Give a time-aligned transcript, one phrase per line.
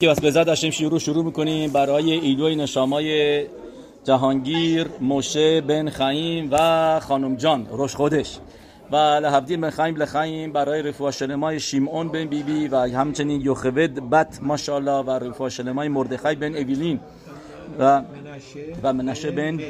[0.00, 3.46] که بس بزد داشتیم شروع شروع می‌کنیم برای ایدوی نشامای
[4.04, 8.38] جهانگیر موشه بن خایم و خانم جان روش خودش.
[8.92, 14.10] و لحبدین بن خایم لخایم برای رفوع شلمای شیمون بن بیبی بی و همچنین یوخود
[14.10, 17.00] بت ماشالله و رفوع شلمای مردخای بن اویلین
[17.78, 18.02] و
[18.82, 19.60] و منشه بن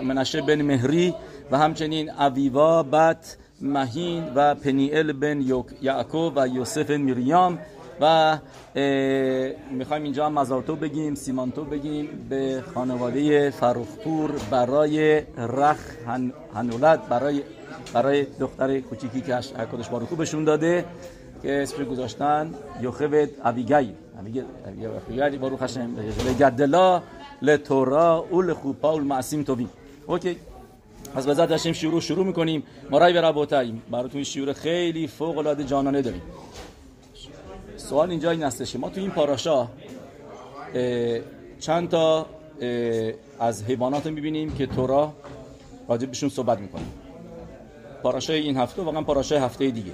[0.00, 1.14] منشه بن مهری
[1.50, 5.40] و همچنین اویوا بت مهین و پنیل بن
[5.82, 7.58] یعقوب و یوسف میریام
[8.00, 8.38] و
[9.70, 17.42] می‌خوایم اینجا هم مزارتو بگیم سیمانتو بگیم به خانواده فروخپور برای رخ هن، هنولد برای
[17.92, 19.32] برای دختر کوچیکی که
[19.72, 20.84] کدش بارو بهشون داده
[21.42, 23.88] که اسم گذاشتن یوخوت ابیگای
[25.06, 25.96] ابیگای بارو خشم
[26.28, 27.02] لگدلا
[27.42, 29.68] لتورا او لخوپا و المعصیم توبی
[30.06, 30.36] اوکی.
[31.14, 32.62] از بزرد داشتیم شروع شروع می‌کنیم.
[32.90, 36.22] مرای به ربوتاییم براتون شروع خیلی فوق العاده جانانه داریم.
[37.88, 39.68] سوال اینجا این هستش ما تو این پاراشا
[41.60, 42.26] چند تا
[43.40, 45.12] از حیوانات می‌بینیم که تورا
[45.88, 46.92] راجب بهشون صحبت می‌کنیم.
[48.02, 49.92] پاراشای این هفته واقعا پاراشای هفته دیگه.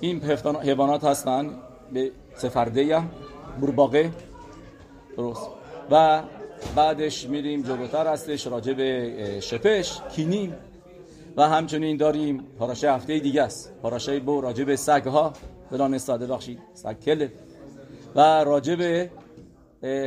[0.00, 0.22] این
[0.62, 1.50] حیوانات هستن
[1.92, 3.02] به سفرده
[3.60, 4.10] برباقه
[5.16, 5.48] درست.
[5.90, 6.22] و
[6.76, 10.54] بعدش میریم جلوتر هستش راجع به شپش کینیم
[11.36, 13.72] و همچنین داریم پاراشه هفته دیگه است.
[13.82, 15.32] پاراشه بو راجع به سگ ها
[15.72, 17.32] بدان استاده بخشید سگ کله
[18.14, 19.10] و راجع به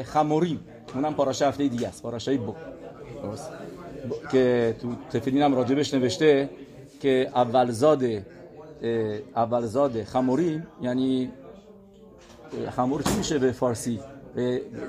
[0.03, 0.59] خموریم
[0.95, 2.03] اونم پاراشه هفته دیگه است.
[2.03, 2.53] پاراشه بو
[4.31, 6.50] که تو تفیلین هم راجبش نوشته
[7.02, 8.03] که اولزاد
[9.36, 11.31] اولزاد خموریم یعنی
[12.75, 14.00] خمور چی میشه به فارسی؟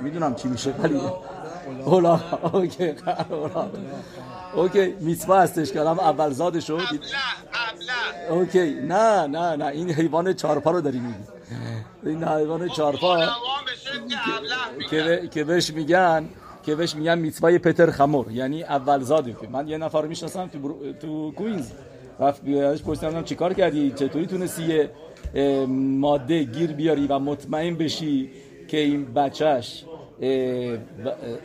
[0.03, 1.01] می‌دونم چی میشه ولی
[1.87, 2.21] اولا
[2.53, 2.95] okay
[4.55, 6.81] okay מצווה هستش که اول زاده شد
[8.31, 8.75] okay.
[8.75, 9.67] نه نه نه.
[9.67, 11.15] این حیوان چارپا رو داری میگی.
[12.07, 13.27] این حیوان چارپا.
[14.91, 16.29] که که بهش میگن
[16.63, 18.31] که بهش میگن מצווה ی פטר חמור.
[18.31, 20.93] یعنی اول زاده من یه نفر می‌شناسم تو برو...
[20.93, 21.71] تو کوینز.
[22.21, 24.89] رفت بیارش پرسیدم چیکار کردی؟ چطوری تونستی
[25.69, 28.31] ماده گیر بیاری و مطمئن بشی
[28.69, 29.85] که این بچهش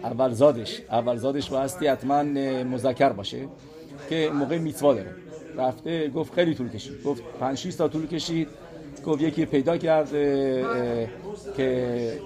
[0.03, 2.23] اول زادش اول زادش بایستی حتما
[2.63, 3.47] مذکر باشه؟
[4.09, 5.15] که موقع میتوا داره.
[5.57, 7.03] رفته گفت خیلی طول کشید.
[7.03, 8.47] گفت 5 6 تا طول کشید.
[9.05, 10.11] گفت یکی پیدا کرد
[11.57, 12.19] که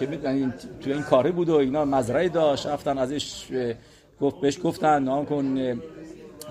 [0.00, 0.52] که یعنی
[0.84, 2.66] تو این کاره بود و اینا مزرعه داشت.
[2.66, 3.46] رفتن ازش
[4.20, 5.78] گفت بهش گفتن نام کن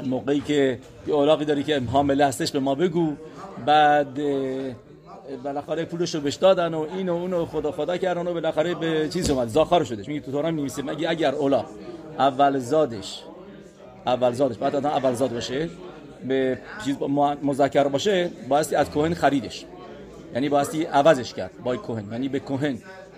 [0.05, 3.13] موقعی که یه اولاقی داری که حامله هستش به ما بگو.
[3.65, 4.19] بعد
[5.43, 9.09] بالاخره پولش رو بهش دادن و این و اونو خدا خدا کردن و بالاخره به
[9.09, 10.07] چیز اومد زاخار شدش.
[10.07, 11.65] میگه تو توران میمیسه مگه اگر اولا
[12.19, 13.23] اول زادش
[14.05, 15.69] اول زادش بعد اول زاد باشه؟
[16.27, 16.95] به چیز
[17.43, 19.65] مذکر باشه بایستی از کوهن خریدش.
[20.33, 22.77] یعنی بایستی عوضش کرد با کوهن یعنی به کوهن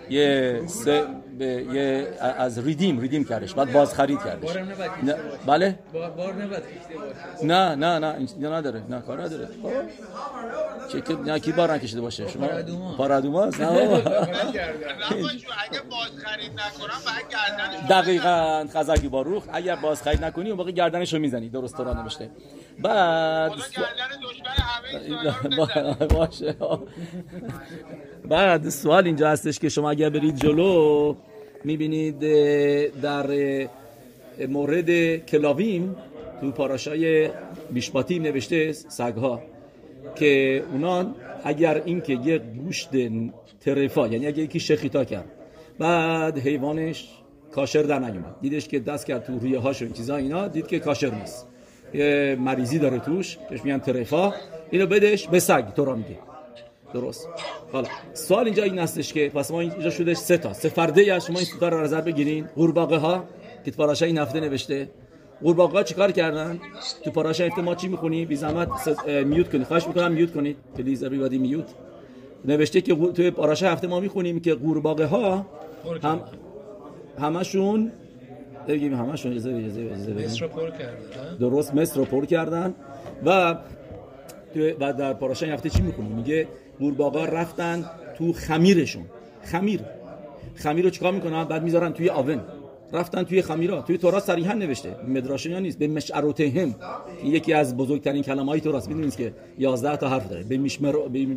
[0.09, 1.03] یه سه
[1.37, 3.53] به یه از ریدیم ریدیم کردش.
[3.53, 4.55] بعد باز خرید کردش.
[5.03, 6.33] نه بله؟ بار
[7.43, 8.81] نه نه نه این نداره.
[8.89, 9.47] نه کار نداره.
[10.91, 12.47] چه که نه کی بار نکشیده باشه؟ شما
[12.97, 13.45] پارادوما.
[13.45, 13.51] نه
[15.63, 21.49] اگه باز خرید نکنم دقیقاً خزکی باروخ اگر باز خرید نکنی اون موقع گردنشو می‌زنی.
[21.49, 22.29] درست تو نوشته.
[22.79, 23.51] بعد
[26.15, 26.55] باشه.
[28.29, 31.15] بعد سوال اینجا هستش که شما اگر برید جلو
[31.63, 32.19] می‌بینید
[33.01, 33.27] در
[34.47, 35.95] مورد کلاویم
[36.41, 37.29] تو پاراشای
[37.71, 39.41] بیشباتی نوشته سگها
[40.15, 42.89] که اونان اگر اینکه یه گوشت
[43.61, 45.31] ترفا یعنی اگر یکی شخیتا کرد
[45.79, 47.09] بعد حیوانش
[47.51, 48.35] کاشر در نیومد.
[48.41, 51.47] دیدش که دست کرد تو روی هاش و این چیزا اینا دید که کاشر نیست.
[51.93, 54.33] یه مریضی داره توش بهش میگن ترفا.
[54.71, 56.17] اینو بدش به سگ تو را میگه.
[56.93, 57.27] درست.
[57.71, 60.53] حالا سوال اینجا این هستش که پس ما اینجا شده سه تا.
[60.53, 63.23] سفرده یا شما این ستا رو نظر بگیرین؟ قورباغه ها
[63.65, 64.89] که تو پاراشا این هفته نوشته.
[65.43, 66.59] قورباغه ها چیکار کردن؟
[67.03, 68.69] تو پاراشا هفته ما چی می‌خونی؟ بی زحمت
[69.07, 70.57] میوت کنید خواهش می‌کنم میوت کنید.
[70.77, 71.69] پلیز everybody میوت.
[72.45, 75.45] نوشته که تو پاراشا هفته ما می‌خونیم که قورباغه ها
[76.03, 76.21] هم
[77.19, 77.91] همشون
[78.67, 79.31] بگیم همشون.
[79.31, 81.37] اجازه اجازه مصر رو پر کردن.
[81.39, 82.73] درست مصر رو پر کردن.
[83.25, 83.55] و
[84.79, 86.47] و در پاراشا هفته چی می‌کنه میگه
[86.79, 87.85] قورباغه رفتن
[88.17, 89.03] تو خمیرشون.
[89.43, 89.79] خمیر.
[90.55, 92.39] خمیر رو چیکار می‌کنن؟ بعد می‌ذارن توی آون.
[92.93, 94.95] رفتن توی خمیرا توی تورا صریحا نوشته.
[95.07, 96.75] مدراشه یا نیست به مشعرتهم
[97.23, 100.43] یکی از بزرگترین کلمه های توراست می‌دونید که 11 تا حرف داره.
[100.43, 100.91] به مشمر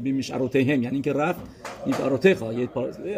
[0.04, 1.40] به مشعرتهم یعنی اینکه رفت.
[1.86, 2.68] این اروتخا یه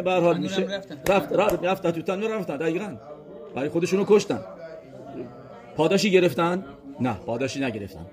[0.05, 1.91] به هر حال میشه رفت رفت رفت.
[1.91, 2.97] تو تنور رفتن دقیقاً.
[3.55, 4.41] برای خودشونو کشتن.
[5.77, 6.65] پاداشی گرفتن؟
[7.01, 7.15] نه.
[7.27, 8.07] پاداشی نگرفتن.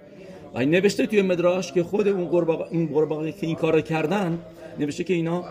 [0.56, 4.40] و این نوشته توی مدراش که خود اون قرباغ این قرباغه که این کارو کردن
[4.80, 5.44] نوشته که اینا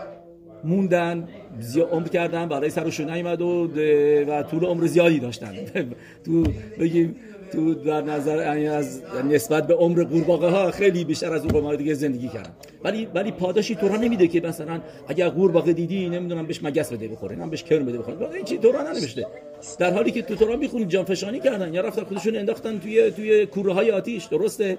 [0.63, 1.27] موندن
[1.59, 3.69] زیاد عمر کردن برای سرشون نیومد و
[4.27, 5.53] و طول عمر زیادی داشتن.
[6.25, 6.43] تو
[6.79, 7.15] بگیم
[7.51, 11.93] تو در نظر یعنی از نسبت به عمر قورباغه ها خیلی بیشتر از اون دیگه
[11.93, 12.51] زندگی کردن.
[12.83, 17.35] ولی ولی پاداشی تو نمیده که مثلا اگر قورباغه دیدی نمی‌دونم بهش مگس بده بخوره
[17.35, 18.35] نه بهش کرم بده بخوره.
[18.35, 19.27] این چی تورا ننوشته.
[19.79, 21.73] در حالی که تو تورا می‌خونی جانفشانی کردن.
[21.73, 24.25] یا رفتن خودشون انداختن توی توی کوره های آتیش.
[24.25, 24.77] درسته؟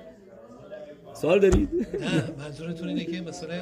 [1.20, 1.68] سوال دارید
[2.00, 3.60] نه منظورتون اینه که مثلا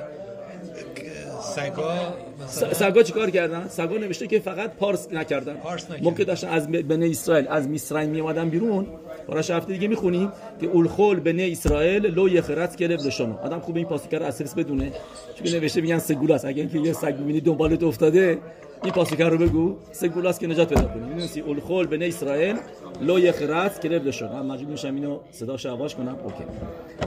[1.43, 2.15] سگا
[2.45, 5.55] مثلا سگا چیکار کردن؟ سگا نوشته که فقط پارس نکردن.
[5.55, 6.25] پارس نکردن.
[6.25, 8.87] داشتن از بنی اسرائیل از مصر می اومدن بیرون
[9.29, 13.87] براش هفته دیگه می‌خونیم که اولخول بنی اسرائیل لو یخرت کلب لشونو آدم خوب این
[13.87, 14.93] پاسیکر رو اساس بدونه.
[15.35, 18.39] چون نوشته میگن سگولاس اگه اینکه یه سگ می‌بینی دنبالت افتاده
[18.85, 19.77] این פסוק رو بگو.
[19.93, 21.03] سگولاس که نجات پیدا کنی.
[21.03, 22.57] می‌دونی ולכל בני ישראל
[23.01, 26.17] לא יחרץ כלב לשונו من مجبور میشم اینو صداش عوض کنم.
[26.25, 26.45] okay.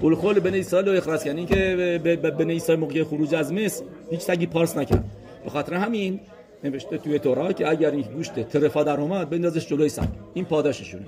[0.02, 2.00] ולכל בני ישראל לא יחרץ یعنی که
[2.40, 5.04] بنی اسرائیل موقع خروج از مصر هیچ سگی پارس نکرد.
[5.44, 6.20] به خاطر همین
[6.64, 10.08] نوشته توی تورا که اگر این گوشت טרפה در اومد بندازش جلوی سگ.
[10.34, 11.06] این پاداششونه؟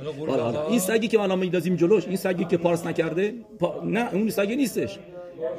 [0.70, 3.82] این سگی که ما الان میندازیم جلوش این سگی که پارس نکرده پا...
[3.84, 5.00] نه اون سگی نیستش.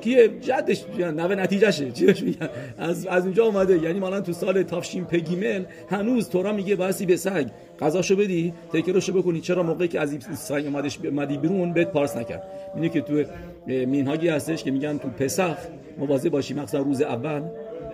[0.01, 1.91] کیه جدش نوه نتیجهشه.
[1.91, 2.49] چی بهش میگن؟
[2.79, 3.79] از از اونجا اومده.
[3.83, 7.47] یعنی مثلا تو سال تافشین پگیمل هنوز تورا میگه باسی به سگ
[7.81, 9.41] غذاشو بدی تکرشو بکنی.
[9.41, 12.43] چرا موقعی که از سگ اومدش اومدی بیرون بهت پارس نکرد.
[12.75, 13.25] اینه که تو
[13.67, 15.57] مینهاگی هستش که میگن تو پسخ
[15.99, 17.43] مواظب باشی مخصوصا روز اول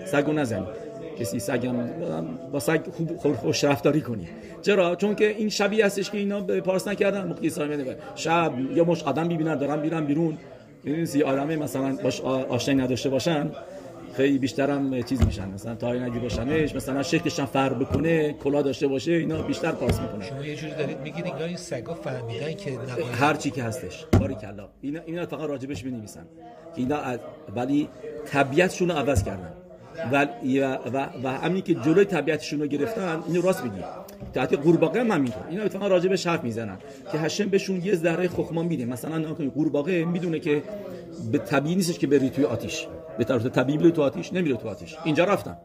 [0.04, 0.66] سگو نزنی.
[1.20, 1.74] کسی سگم
[2.52, 4.28] با سگ خوب خوش رفتاری کنی.
[4.62, 7.28] چرا؟ چون که این شبیه هستش که اینا به پارس نکردن.
[7.28, 10.38] موقعی میاد شب یا مش آدم می‌بینن دارن میرن بیرون.
[10.86, 13.50] این سی آدمه مثلا باش آ- آشنایی نداشته باشن
[14.16, 15.48] خیلی بیشتر هم چیز میشن.
[15.48, 20.00] مثلا تایی ندی باشنش مثلا شکلش هم فرق بکنه کلا داشته باشه اینا بیشتر پارس
[20.00, 20.24] می‌کنن.
[20.26, 23.06] شما یه جوری دارید میگید انگار این سگا فهمیدن که نباید.
[23.20, 24.04] هر چی که هستش.
[24.20, 24.68] باری کلا.
[24.80, 26.26] اینا اینا فقط راجبش بنویسن
[26.76, 27.18] اینا از-
[27.56, 27.88] ولی
[28.26, 29.52] طبیعتشون رو عوض کردن.
[30.12, 30.26] و
[30.92, 33.80] و و همین که جلوی طبیعتشون رو گرفتن اینو راست میگی.
[34.36, 35.42] تحت قورباغه هم همینطور.
[35.50, 36.76] اینا اتفاقا راجبش حرف می‌زنن.
[37.12, 38.84] که هشم بهشون یه ذره خخما میده.
[38.84, 40.62] مثلا قورباغه می‌دونه که
[41.32, 42.86] به طبیعی نیستش که بری توی آتیش.
[43.18, 44.96] به طرف طبیعی تو آتیش نمیره تو آتیش.
[45.04, 45.56] اینجا رفتن.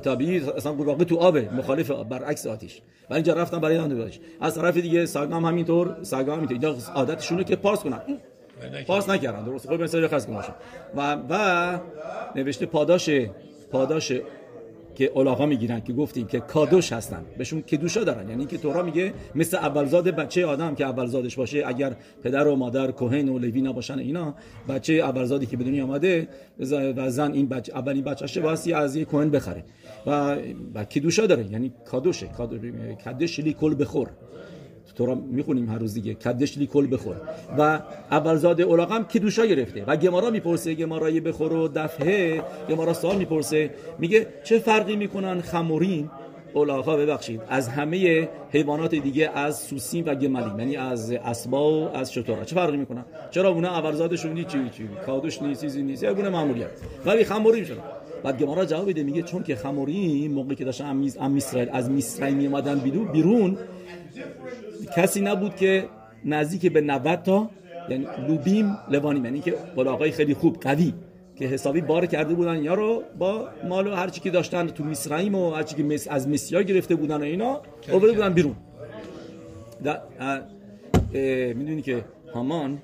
[0.00, 2.80] طبیعی اصلا قورباغه تو آبه مخالف برعکس آتیش.
[3.10, 4.20] ولی اینجا رفتن برای آتیش.
[4.40, 6.70] از طرف دیگه سگا هم همینطور سگا هم همینطور.
[6.70, 8.00] اینا عادتشونه که پارس کنن.
[8.86, 9.44] پاس نکردن.
[9.44, 10.26] درست خب مثلا خاص
[10.96, 11.78] و و
[12.36, 13.10] نوشته پاداش
[13.72, 14.12] پاداش
[14.94, 17.24] که اولاغا می‌گیرن که گفتیم که کادوش هستن.
[17.38, 18.28] بهشون کدوشا دارن.
[18.28, 22.90] یعنی که تورا میگه مثل اولزاد بچه آدم که اولزادش باشه اگر پدر و مادر
[22.90, 24.34] کوهن و لوی نباشن اینا
[24.68, 26.28] بچه اولزادی که به دنیا آمده
[26.96, 29.64] و زن این بچه اولین بچه‌شه واسه از یک کوهن بخره.
[30.06, 30.36] و
[30.74, 31.52] و کدوشا داره.
[31.52, 32.26] یعنی کادوشه.
[32.26, 32.58] کادو
[33.04, 34.10] کدش لی کل بخور.
[34.94, 36.14] تو را می‌خونیم هر روز دیگه.
[36.14, 37.16] کدش لی کل بخور.
[37.58, 37.80] و
[38.10, 42.42] اولزاد اولاغ هم کدوشا گرفته؟ و گمارا می‌پرسه گمارای بخور و دفعه.
[42.68, 43.70] گمارا سوال می‌پرسه.
[43.98, 46.10] میگه چه فرقی می‌کنن خمورین؟
[46.52, 47.40] اولاغا ببخشید.
[47.48, 52.54] از همه حیوانات دیگه از سوسیم و گملی یعنی از اسبا و از شترها چه
[52.54, 56.02] فرقی می‌کنن؟ چرا اونا اولزادشون چی چی؟ کادوش نیست چیزی نیست.
[56.02, 56.70] یه گونه معمولیت
[57.06, 57.82] ولی خمورین شدن
[58.22, 62.30] بعد گمارا جواب میده میگه چون که خمورین موقعی که داشتن از اسرائیل از مصر
[62.30, 62.48] می
[63.12, 63.58] بیرون
[64.96, 65.88] کسی نبود که
[66.24, 67.50] نزدیک به 90 تا
[67.88, 70.94] یعنی لوبیم لوانیم یعنی که بلاغای خیلی خوب قوی
[71.36, 74.84] که حسابی بار کرده بودن یا رو با مال و هر چی که داشتن تو
[74.84, 77.60] میسرائیم و هر چی که مس- از مسیا گرفته بودن و اینا
[77.92, 78.54] آورده بودن بیرون.
[81.54, 82.04] می‌دونی که
[82.34, 82.78] هامان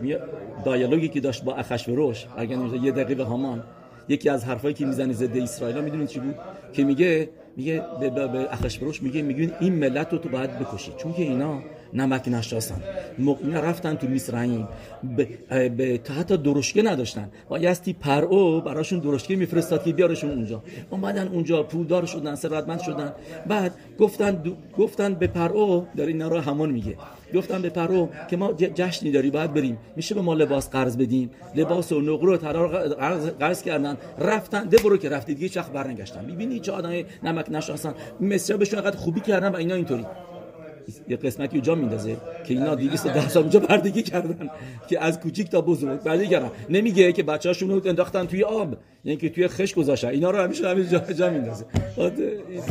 [0.00, 0.16] می-
[0.64, 3.62] دایالوگی که داشت با اخشوروش اگر یه دقیقه هامان
[4.08, 6.34] یکی از حرفایی که می‌زنه ضد اسرائیل می‌دونید چی بود؟
[6.72, 10.92] که میگه میگه به, اخشوروش میگه میگه این ملت رو تو باید بکشی.
[10.96, 11.62] چون که اینا
[11.94, 12.82] نمک نشناسن.
[13.18, 14.68] موقع اینا رفتن تو میسرائیم
[15.16, 17.30] به, به تا حتی درشکه نداشتن.
[17.48, 20.62] بایستی پرو براشون درشکه میفرستاد که بیارشون اونجا.
[20.90, 23.12] اومدن اونجا پولدار شدن ثروتمند شدن.
[23.46, 24.42] بعد گفتن
[24.78, 26.96] گفتن به פרעה داره اینا رو همان میگه.
[27.34, 29.78] گفتن به פרעה که ما جشنی داری باید بریم.
[29.96, 32.68] میشه به ما لباس قرض بدین؟ لباس و نقره و رو
[33.40, 33.96] قرض, کردن.
[34.18, 36.24] رفتن ده برو که رفتی دیگه چخ برنگشتن.
[36.24, 37.94] می‌بینی چه آدمای نمک نشناسن.
[38.20, 40.06] مصر بهشون خوبی کردن و اینا اینطوری.
[41.08, 44.50] یه قسمتی جا میندازه که اینا 210 سال اونجا بردگی کردن
[44.88, 46.50] که از کوچیک تا بزرگ بردگی کردن.
[46.70, 50.08] نمیگه که بچه‌هاشون رو انداختن توی آب یعنی که توی خش گذاشتن.
[50.08, 51.64] اینا رو همیشه همیشه جا, جا میندازه.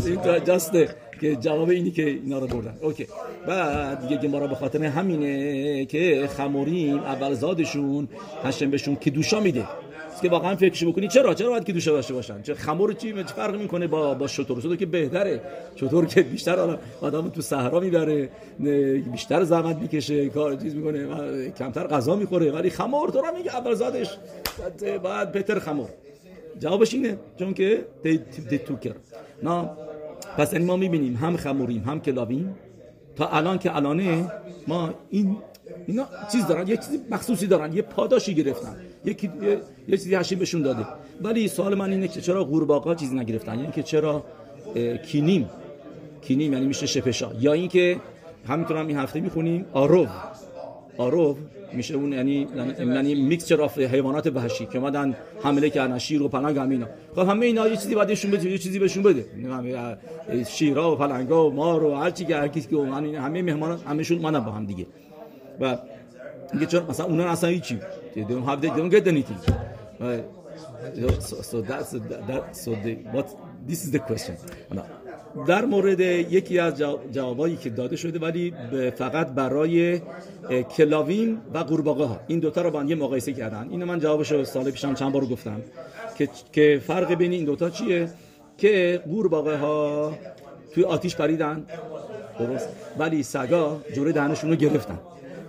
[0.05, 0.89] این تا جاسته
[1.21, 2.77] که جواب اینی که اینا رو بردن.
[2.81, 3.07] اوکی.
[3.47, 8.07] بعد دیگه گمارا به خاطر همینه که خموریم اول زادشون
[8.43, 9.63] هشم بهشون کدوشا میده.
[10.21, 13.87] که واقعا فکرش بکنی چرا؟ چرا باید کدوشا داشته باشن؟ چه خمور چی فرق می‌کنه
[13.87, 15.41] با با شتر شتر که بهتره.
[15.75, 18.29] شتر که بیشتر آدم آدم تو صحرا می‌بره
[19.11, 21.07] بیشتر زحمت می‌کشه کار چیز می‌کنه
[21.51, 22.51] کمتر غذا می‌خوره.
[22.51, 24.17] ولی خمور تو را میگه اول زادش.
[25.03, 25.89] باید بهتر خمور
[26.59, 27.85] جوابش اینه چون که
[28.49, 29.01] دی تو کرد
[29.43, 29.69] نه
[30.37, 32.55] پس یعنی ما می‌بینیم هم خموریم هم کلاویم.
[33.15, 34.31] تا الان که الانه
[34.67, 35.37] ما این
[35.87, 38.75] اینا چیز دارن یه چیزی مخصوصی دارن یه پاداشی گرفتن.
[39.05, 39.31] یکی
[39.87, 40.85] یه, چیزی هشیم بهشون داده
[41.21, 44.23] ولی سوال من اینه که چرا قورباغه چیزی نگرفتن؟ یعنی که چرا
[45.05, 45.49] کینیم.
[46.21, 47.31] کینیم یعنی میشه شپشا.
[47.39, 47.97] یا اینکه
[48.47, 50.07] همینطور هم این هفته می‌خونیم آرو
[50.97, 51.37] آرو
[51.73, 52.47] میشه اون یعنی
[52.79, 56.87] یعنی mixture of حیوانات وحشی که اومدن حمله کردن شیر و پلنگ هم اینا.
[57.15, 59.25] خب همه اینا یه چیزی بعدشون بده یه چیزی بهشون بده.
[60.47, 62.77] شیرا و پلنگا و مار و هر چی که هر کسی که
[63.21, 64.85] همه مهمانا همشون اومدن با هم دیگه.
[65.59, 65.77] و
[66.53, 67.79] میگه چرا مثلا اونا اصلا هیچی.
[68.15, 69.39] They don't have they don't get anything.
[69.99, 70.25] Right.
[71.29, 73.27] so, so that's that so the what
[73.69, 74.35] this is the question.
[74.69, 74.83] حالا،
[75.47, 78.53] در مورد یکی از جواب- جوابایی که داده شده ولی
[78.95, 80.01] فقط برای
[80.77, 83.67] کلاوین و قورباغه ها این دوتا رو با هم یه مقایسه کردن.
[83.69, 85.61] اینو من جوابش رو سال پیشم چند بار گفتم
[86.17, 88.09] که که فرق بین این دوتا چیه؟
[88.57, 90.13] که قورباغه ها
[90.73, 91.65] توی آتیش پریدن.
[92.39, 92.69] درست.
[92.99, 94.99] ولی سگا جوره دهنشون رو گرفتن.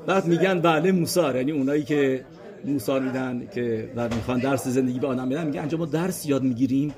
[0.06, 2.24] بعد میگن بله موسار یعنی اونایی که
[2.64, 6.42] موسار میدن که و می‌خوان درس زندگی به آدم بدن میگن انجام ما درس یاد
[6.42, 6.94] می‌گیریم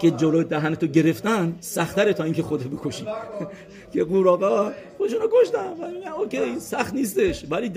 [0.00, 3.06] که جلو دهنتو گرفتن سختره تا اینکه خودت بکشی.
[3.92, 5.74] که قوراقا خودشون رو کشتن.
[6.18, 7.44] اوکی سخت نیستش.
[7.50, 7.72] ولی.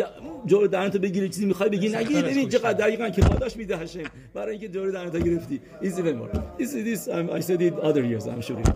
[0.45, 2.49] جلو دهنتو بگیری چیزی می‌خوای بگی نگی ببین.
[2.49, 3.99] چقدر دقیقاً که پاداش میده هشم
[4.33, 5.61] برای اینکه جلو گرفتی.
[5.81, 8.73] Easy very much this is this I'm, I said it other years I'm sure.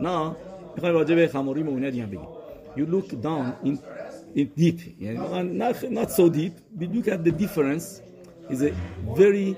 [0.00, 0.36] نه
[0.74, 2.08] می‌خوایم راجع به خماری مونه دیگه
[2.76, 3.78] you look down in in
[4.36, 7.86] deep يعني not not so deep we look at the difference
[8.52, 8.70] is a
[9.20, 9.54] very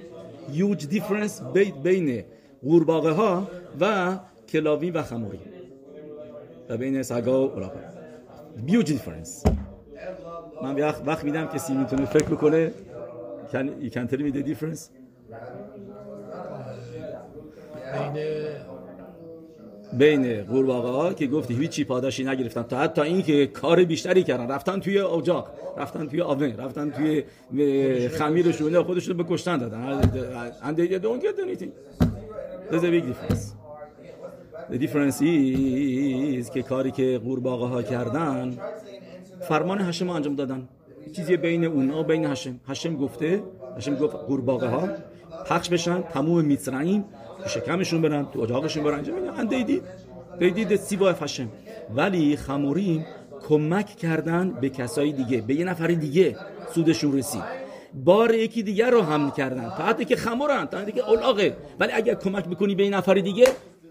[0.48, 2.24] huge difference بی- بین
[2.62, 3.48] قورباغه ها
[3.80, 4.16] و
[4.48, 5.38] کلاوی و خماری
[6.68, 7.84] و بین سگا و قورباغه
[8.68, 9.50] huge difference
[10.60, 12.72] من وقت وقت میدم کسی می‌تونه فکر بکنه
[13.52, 14.80] can you can tell me the difference
[17.92, 18.16] بین
[19.98, 22.62] بین قورباغه ها که گفتی هیچی پاداشی نگرفتن.
[22.62, 24.48] تا حتی اینکه کار بیشتری کردن.
[24.48, 27.22] رفتن توی اجاق رفتن توی آون رفتن توی
[27.58, 30.00] اه، خمیرشون خودشون به کشتن دادن.
[30.62, 31.72] And they don't get anything.
[32.72, 32.84] Is
[36.54, 38.58] که کاری که قورباغه ها کردن
[39.48, 40.68] فرمان رو انجام دادن.
[41.12, 43.42] چیزی بین اونا بین هشم هشم گفته
[43.76, 44.88] هشم گفت قورباغه ها
[45.46, 47.04] پخش بشن تموم میترعیم.
[47.42, 48.98] تو شکمشون برن تو اجاقشون برن.
[48.98, 49.82] انجام میدن دیدی
[50.38, 51.48] دیدی سیبا هشم
[51.96, 53.06] ولی خموریم
[53.48, 56.36] کمک کردن به کسای دیگه به یه نفر دیگه
[56.74, 57.42] سودشون رسید.
[58.04, 59.68] بار یکی دیگر رو حمل کردن.
[59.68, 61.56] حتی که خمورن تا حتی که اولاغه.
[61.80, 63.48] ولی اگر کمک بکنی به یه نفر دیگه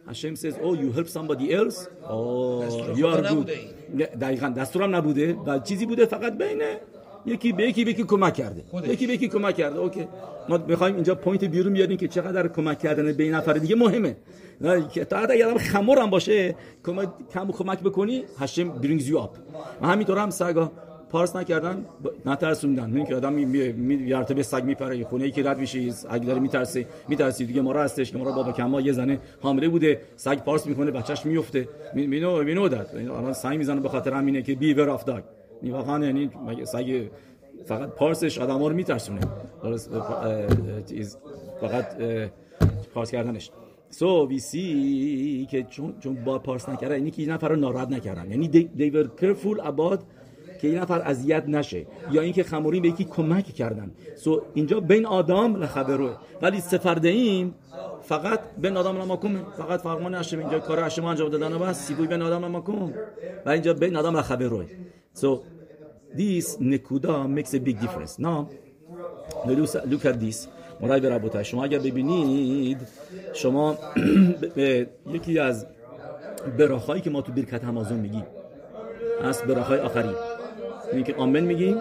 [0.07, 1.77] هشم says oh you help somebody else?
[1.77, 3.57] oh دستور you are خدا good نبوده
[3.93, 5.33] نه، دقیقا دستورم نبوده.
[5.33, 6.61] و چیزی بوده فقط بین
[7.25, 8.63] یکی به یکی به یکی کمک کرده.
[8.67, 8.87] خودش.
[8.87, 9.79] یکی به یکی کمک کرده.
[9.79, 10.07] اوکی.
[10.49, 13.53] ما می‌خوایم اینجا پوینت بیرون بیاریم که چقدر کمک کردن به این نفر.
[13.53, 14.15] دیگه مهمه.
[14.61, 19.15] نه که تا اگر آدم خمور هم باشه کمک کم کمک بکنی هشم brings you
[19.15, 19.37] up.
[19.81, 20.71] و همینطور هم سگا
[21.09, 21.85] پارس نکردن
[22.25, 22.97] نترسوندن.
[22.97, 23.55] این که آدم
[24.07, 27.45] یارته به سگ میپره یه خونه ای که رد میشه اگه داره میترسه میترسی.
[27.45, 31.25] دیگه ما هستش که ما بابا کما یه زنه حامله بوده سگ پارس می‌کنه بچهش
[31.25, 32.89] میفته مینو مینو داد.
[32.95, 37.09] الان سعی می‌زنه به خاطر همینه که بیور اف داگ این واقعا یعنی مگه سگ
[37.65, 39.21] فقط پارسش آدما رو میترسونه.
[39.63, 39.89] درست
[41.61, 41.85] فقط
[42.93, 43.51] پارس کردنش.
[43.89, 47.89] سو وی سی که چون چون با پارس نکردن اینی که این نفر رو ناراحت
[47.89, 48.31] نکردن.
[48.31, 49.99] یعنی they were careful about
[50.61, 51.85] که این نفر اذیت نشه.
[52.11, 53.91] یا اینکه خمورین به یکی کمک کردن.
[54.15, 57.55] سو اینجا بین آدم و خبروه ولی سفردهیم
[58.01, 59.39] فقط بین آدم مکومه.
[59.57, 61.87] فقط فرمان هشم اینجا کار هشم انجام دادن و بس.
[61.87, 62.93] سیبوی بین آدم و مکوم.
[63.45, 64.65] و اینجا بین آدم و خبروه
[65.13, 65.27] so
[66.15, 68.19] this نکودا makes a big difference.
[68.19, 68.49] Now
[69.85, 70.47] look at this.
[70.81, 72.77] مرای به ربوتای شما اگر ببینید
[73.33, 73.77] شما
[74.55, 75.65] به یکی از
[76.57, 78.25] براخایی که ما تو برکت همازون میگیم
[79.23, 80.09] از براخای آخری
[80.93, 81.75] این که آمن میگیم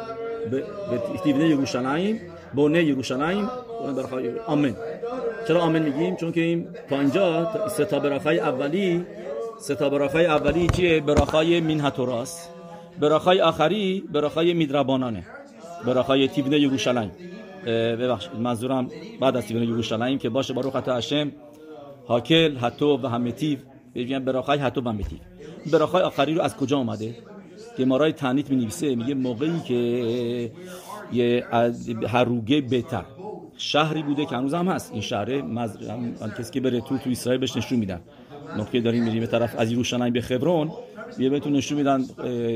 [0.50, 0.64] به
[1.24, 2.20] تیبنه یروشلایم
[2.54, 3.48] بونه یروشلایم
[3.80, 4.76] اون براخای آمن
[5.48, 9.06] چرا آمن میگیم چون که این تا اینجا سه تا براخای اولی
[9.58, 12.48] سه تا براخای اولی چیه براخای مینهتوراس
[12.98, 15.24] براخای آخری براخای میدربانانه.
[15.86, 17.10] براخای تیبنه یروشلایم
[17.66, 18.88] اه، ببخشید منظورم
[19.20, 21.32] بعد از تیبنه یروشلایم که باشه باروخ هشم
[22.08, 23.58] هاکل حتو و همتیو
[23.94, 25.18] بگیم براخای حتو و همتیو
[25.72, 27.14] براخای آخری رو از کجا آمده
[27.76, 29.74] که مارای تنیت می نویسه میگه موقعی که
[31.12, 33.04] یه از هروگه بهتر.
[33.56, 34.92] شهری بوده که هنوز هم هست.
[34.92, 35.76] این شهره مز...
[36.38, 38.00] کسی که بره تو تو اسرائیل بهش نشون میدن.
[38.58, 40.70] نقطه داریم میریم به طرف از یروشلایم به خبرون.
[41.18, 42.04] یه بهتون نشون میدن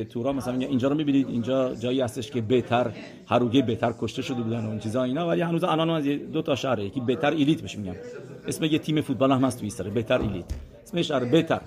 [0.04, 2.90] تورا مثلا اینجا رو می‌بینید اینجا جایی هستش که بهتر
[3.26, 6.42] هروگه بهتر کشته شده بودن و این چیزا اینا ولی هنوز الان از یه- دو
[6.42, 7.96] تا شهره یکی بهتر ایلیت بهش میگن.
[8.49, 10.44] اسم یه تیم فوتبال هم هست تو ایستره بهتر ایلیت.
[10.84, 11.61] اسمش شهر بهتر.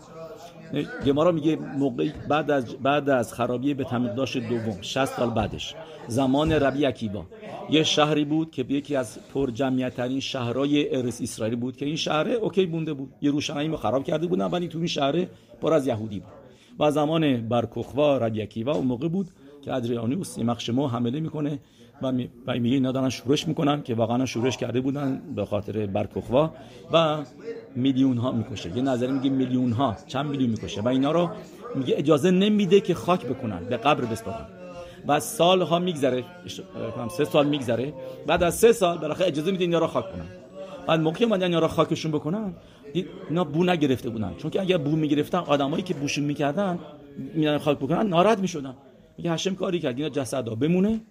[1.06, 5.76] گمارا میگه موقع بعد از بعد از خرابی به تمیداش دوم 60 سال بعدش.
[6.08, 7.26] زمان ربی عکیبا
[7.70, 9.50] یه شهری بود که یکی از پر
[9.90, 13.10] ترین شهرهای ارس اسرائیل بود که این شهر اوکی بونده بود.
[13.22, 15.28] یروشلایم رو خراب کرده بودن ولی تو این شهر
[15.62, 16.37] پر از یهودی بود.
[16.80, 19.28] و زمان برکخوا ربی عکیبا اون موقع بود
[19.62, 21.60] که ادریانوس یمخ شما حمله می‌کنه
[22.02, 26.52] و می- میگه اینا دارن شورش می‌کنن که واقعا شورش کرده بودن به خاطر برکخوا
[26.94, 27.18] و
[27.76, 28.78] میلیون ها می‌کشه.
[28.78, 31.30] یه نظری میگه میلیون ها چند میلیون می‌کشه و اینا رو
[31.76, 34.46] میگه اجازه نمیده که خاک بکنن به قبر بسپارن.
[35.08, 36.24] و سال ها میگذره
[37.18, 37.94] سه سال میگذره.
[38.28, 40.26] بعد از سه سال بالاخره اجازه میده اینا رو خاک کنن.
[40.88, 42.54] بعد موقعی اومدن رو خاکشون بکنن
[43.30, 44.34] اینا بو نگرفته بودن.
[44.38, 46.80] چون که اگر بو می‌گرفتن آدمایی که بوشون می‌کردن
[47.36, 48.74] میان خاک بکنن ناراحت می‌شدن.
[49.18, 51.02] میگه هشم کاری کرد اینا جسدا بمونه.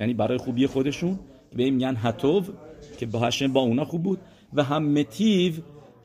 [0.00, 1.18] یعنی برای خوبی خودشون.
[1.56, 2.44] به این میگن حتوب
[2.98, 4.18] که با هشم با اونا خوب بود.
[4.54, 5.52] و همتیو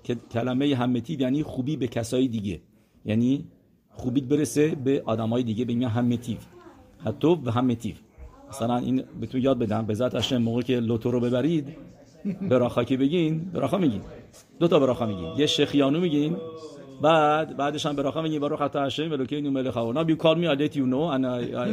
[0.03, 2.61] که کلمه همتیو یعنی خوبی به کسای دیگه.
[3.05, 3.45] یعنی
[3.89, 6.37] خوبی برسه به آدمای دیگه به میگن همتیو
[7.05, 7.95] حتوب و همتیو
[8.49, 11.67] مثلا این بهتون یاد بدم به ذات هشم موقع که لوتو رو ببرید.
[12.25, 14.01] براخا که بگین براخا میگین.
[14.59, 15.29] دو تا براخا میگین.
[15.37, 16.37] یه شخیانو میگین
[17.01, 19.77] بعد بعدش هم براخا میگین برو خطا هشم ولوکی نو ملخ
[20.57, 21.67] let you know and I, I,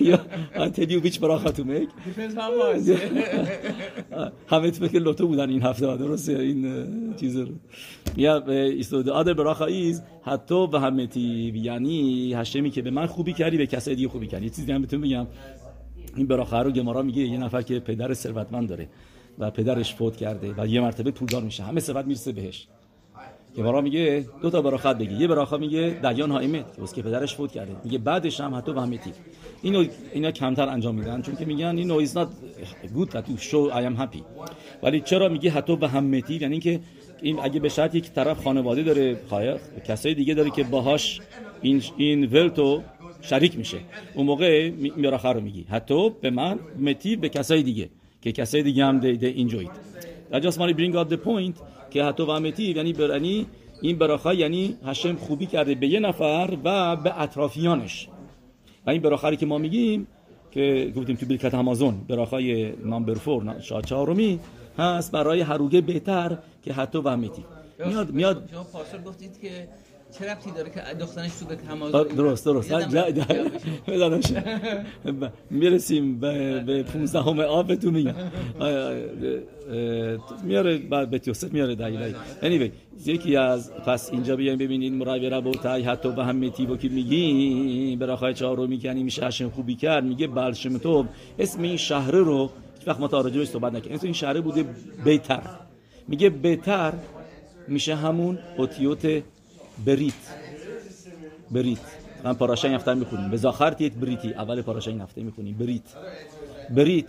[0.08, 0.22] yeah,
[0.54, 1.90] I tell you which براخا to make.
[4.50, 7.48] همه تو که لوتو بودن این هفته درسته؟ این چیز رو.
[8.16, 13.56] یا ایستاده آدر براخا ایز حتی و همتی یعنی هشمی که به من خوبی کردی
[13.56, 14.44] به کسای دیگه خوبی کردی.
[14.44, 15.26] یه چیزی هم بهتون بگم.
[16.18, 18.88] این براخه رو گمارا میگه یه نفر که پدر ثروتمند داره
[19.38, 21.62] و پدرش فوت کرده و یه مرتبه پولدار میشه.
[21.62, 22.66] همه ثروت می‌رسه بهش.
[23.56, 25.14] گمارا میگه دو تا براخت بگی.
[25.14, 27.76] یه براخه میگه دیان هایمت که که پدرش فوت کرده.
[27.84, 29.12] میگه بعدش هم حتی و همتی
[29.62, 32.28] اینو اینا کمتر انجام میدن چون که میگن is not
[32.96, 34.22] good that you show I am happy.
[34.82, 36.80] ولی چرا میگه حتی و همتی یعنی اینکه
[37.22, 39.16] این اگه به شرطی که طرف خانواده داره
[39.88, 41.20] کسای دیگه داره که باهاش
[41.62, 42.82] این این ولتو
[43.20, 43.78] شریک میشه.
[44.14, 45.66] اون موقع می- میراخه رو میگی.
[45.70, 47.88] حتی به من متی به کسای دیگه
[48.22, 49.34] که کسای دیگه هم ده, ده
[50.32, 51.54] I just want to bring out the point
[51.90, 53.46] که حتی و متی یعنی برانی
[53.82, 58.08] این براخه یعنی هشم خوبی کرده به یه نفر و به اطرافیانش.
[58.86, 60.06] و این براخری که ما میگیم
[60.50, 64.40] که گفتیم تو بریکت همازون براخای نامبر فور شا چهارمی
[64.78, 67.44] هست برای هروگه بهتر که حتی و متی.
[67.86, 69.68] میاد میاد شما پاسور گفتید که
[70.18, 72.70] چه ربطی داره که دخترش تو به تماز درست درست.
[72.70, 73.14] یادم جا- رفت.
[73.14, 74.32] جا- بزنمش.
[75.20, 78.14] ب- می‌رسیم به به 15 همه آب بهتون میگم
[80.44, 82.70] میاره بعد به یوسف میاره دلیل anyway
[83.06, 88.34] یکی از پس اینجا بیایم ببینید مرای ربوتای حتی به هم متی وکیل میگی براخای
[88.34, 90.04] چهارو می‌کنی میشه هشم خوبی کرد.
[90.04, 91.04] میگه بلشم تو
[91.38, 94.64] اسم این شهر رو هیچ وقت ما تا راجبش صحبت نکنیم این شهر بوده
[95.04, 95.40] بیتر
[96.08, 96.92] میگه بیتر
[97.68, 99.22] میشه همون اوتیوت
[99.86, 100.14] بریت
[101.50, 101.78] بریت
[102.24, 103.30] من پاراشای هفته می‌خونیم.
[103.30, 104.34] به زاخر تیت بریتی.
[104.34, 105.56] اول پاراشای هفته می‌خونیم.
[105.58, 105.82] بریت
[106.70, 107.06] بریت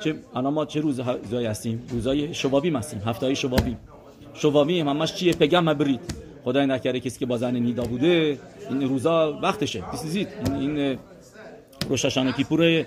[0.00, 3.02] چه الان ما چه روز روزایی هستیم؟ روزای شبابیم هستیم.
[3.06, 3.78] هفته های شبابیم
[4.34, 6.00] شبابیم همش چیه؟ پگم بریت
[6.44, 8.38] خدای نکرده کسی که با زن نیدا بوده
[8.70, 9.84] این روزا وقتشه.
[9.90, 10.98] دیسیزید این, این
[11.88, 12.86] روشاشان کیپور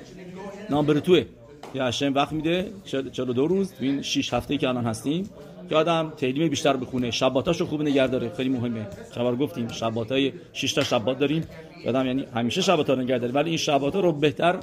[0.70, 1.26] نامبرتوه
[1.74, 2.72] که هشم وقت میده.
[2.86, 3.74] 42 روز.
[3.80, 5.30] این 6 هفته که الان هستیم.
[5.70, 8.32] که آدم تعلیم بیشتر بخونه شباتاشو خوب نگه داره.
[8.38, 8.88] خیلی مهمه.
[9.16, 9.68] شبار گفتیم.
[9.68, 11.44] شباتای 6 تا شبات داریم.
[11.88, 13.34] آدم یعنی همیشه شباتا رو نگه داره.
[13.34, 14.56] ولی این شباتا رو بهتر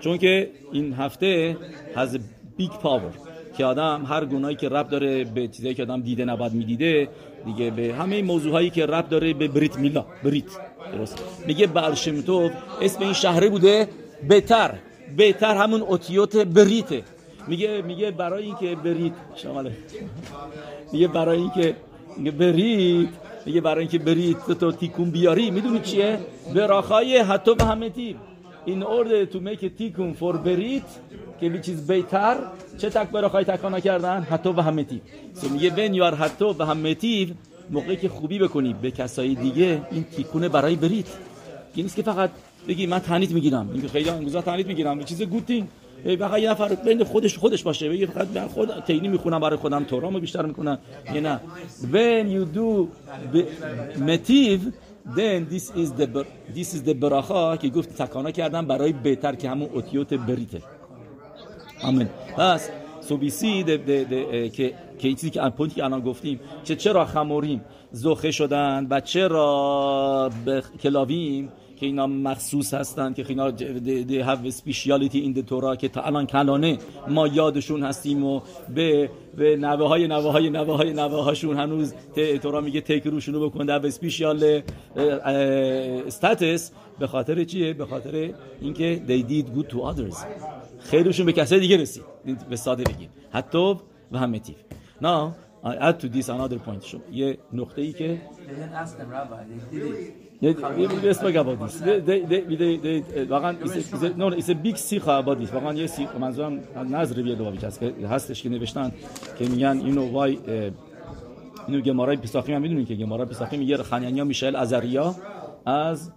[0.00, 1.56] چون که این هفته
[1.94, 2.18] a
[2.60, 6.52] big power که آدم هر گناهی که رب داره به چیزایی که آدم دیده نباید
[6.52, 7.08] می‌دیده
[7.44, 10.04] دیگه به همه این موضوعهایی که رب داره به بریت میلا.
[10.24, 10.44] بریت
[10.92, 11.18] درست.
[11.46, 13.88] میگه برشمتوف اسم این شهره بوده
[14.28, 14.74] بهتر.
[15.16, 17.02] بهتر همون اوتیوت بریته.
[17.46, 19.70] میگه میگه برای اینکه بریت شامل
[20.92, 21.76] میگه برای اینکه
[22.38, 23.08] بریت
[23.46, 25.50] میگه برای اینکه بریت تو, تو تیکون بیاری.
[25.50, 26.18] می‌دونی چیه؟
[26.54, 28.16] براخای حتی به همه تیم.
[28.66, 30.34] In order to make a tikkun for
[31.40, 32.36] که which is بهتر
[32.78, 35.00] چه تک براخای تکانا کردن حتی به همه تیم.
[35.42, 36.96] So میگه when are حتی به همه
[37.70, 38.74] موقعی که خوبی بکنی.
[38.82, 41.06] به کسای دیگه این تیکونه برای بریت
[41.74, 42.30] این نیست که فقط
[42.68, 43.70] بگی من تنیت می‌گیرم.
[43.74, 45.04] این خیلی انگوزا تنیت می‌گیرم.
[45.04, 45.68] چیز گوتین
[46.18, 47.88] فقط یه نفر بین خودش خودش باشه.
[47.88, 50.78] بگی فقط من خود تینی می‌خونم برای خودم تورامو بیشتر می‌کنم.
[51.14, 51.40] یه نه.
[51.92, 52.88] When you do
[54.00, 54.60] متیو
[55.16, 56.24] then this is the
[56.54, 60.62] this is the براخا که گفت تکانا کردم برای بهتر که همون اوتیوت بریته.
[61.82, 62.08] آمین.
[62.36, 62.70] پس
[63.08, 67.04] see the, the, the, اه، که که چیزی که پوینتی که الان گفتیم که چرا
[67.04, 71.48] خموریم؟ زخه شدن و چرا به کلاویم؟
[71.82, 73.50] که اینا مخصوص هستن که اینا
[74.22, 78.40] have a speciality in the Torah که تا الان کلانه ما یادشون هستیم و
[78.74, 81.94] به به نوه های نوه های نوه های نوه هاشون هنوز
[82.42, 84.62] تورا میگه تیک روشونو بکن در اسپیشیال
[86.06, 90.16] استاتس به خاطر چیه؟ به خاطر اینکه they did good to others.
[90.78, 92.04] خیرشون به کسای دیگه رسید.
[92.50, 93.08] به ساده بگیم.
[93.32, 93.74] حتی
[94.12, 94.56] و هم متیف
[95.02, 95.32] now
[95.64, 96.84] I add to this another point.
[96.84, 98.20] شما یه نقطه ای که
[100.42, 101.74] They speak about this.
[101.78, 105.54] They, they, they, they, they, واقعا it's a, no, it's a big سیخ about.
[105.54, 108.92] واقعا یه سیخ منظورم نظر بیاد دوباره که هستش که نوشتن
[109.38, 109.80] که میگن
[110.12, 110.70] why اه،
[111.68, 115.14] اینو گمارای پیساخی هم می‌دونین که گمارای پیساخی میگه خنیانیا میشل ازریا
[115.66, 116.12] از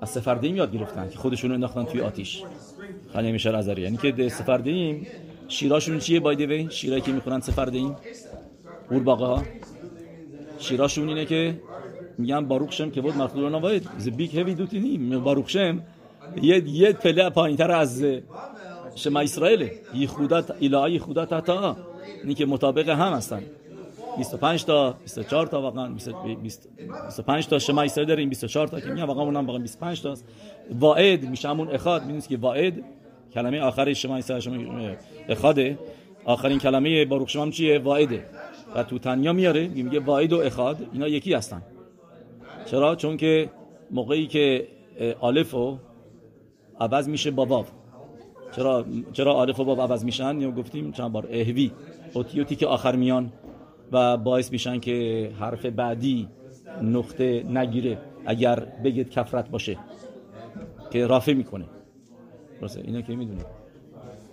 [0.00, 2.42] از سفردیم یاد گرفتن که خودشونو انداختن توی آتیش
[3.12, 5.06] خنیانیا میشل ازریا یعنی که سفردیم
[5.48, 7.96] شیراشون چیه بای دی شیرایی که می‌خورن سفردیم
[8.88, 9.42] قورباغه ها
[10.58, 11.60] شیراشون اینه که
[12.18, 15.20] میگن باروک شم که بود مخلوق نواید ز بیگ هیوی دوتی نیم.
[15.20, 15.80] باروک شم.
[16.42, 18.04] یه یه پله پایینتر از
[18.94, 19.70] شما اسرائیل.
[19.94, 21.76] یخودت الهی خودت تا
[22.22, 23.42] اینی که مطابق هم هستن.
[24.16, 25.88] 25 تا 24 تا واقعا.
[25.88, 26.10] 20
[26.42, 26.68] 20
[27.06, 28.28] 25 تا شما اسرائیل داریم.
[28.28, 30.24] 24 تا که میگن واقعا اونم واقعا 25 تاست.
[30.78, 32.02] واعد میشه همون اخاد.
[32.02, 32.84] می‌دونید که واعد
[33.34, 34.90] کلمه آخر شما اسرائیل شما
[35.28, 35.78] اخاده.
[36.24, 38.24] آخرین کلمه باروک شما هم چیه؟ واعده
[38.74, 39.68] و تو تنیا میاره.
[39.68, 40.86] میگه واعد و اخاد.
[40.92, 41.62] اینا یکی هستن.
[42.70, 43.50] چرا؟ چون که
[43.90, 44.68] موقعی که
[45.22, 45.78] الف و
[46.80, 47.64] عوض میشه با واو.
[48.56, 51.70] چرا چرا الف و واو عوض میشن؟ یا گفتیم چند بار؟ اهوی
[52.14, 53.32] اوتیوتی که آخر میان
[53.92, 56.28] و باعث میشن که حرف بعدی
[56.82, 59.78] نقطه نگیره اگر بگید کفرت باشه.
[60.90, 61.64] که رافع می‌کنه.
[62.60, 63.46] درسته؟ اینا که می‌دونید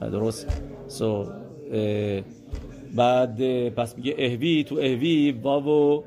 [0.01, 0.61] درست.
[0.87, 2.21] سو اه،
[2.95, 6.03] بعد پس میگه اهوی تو اهوی واو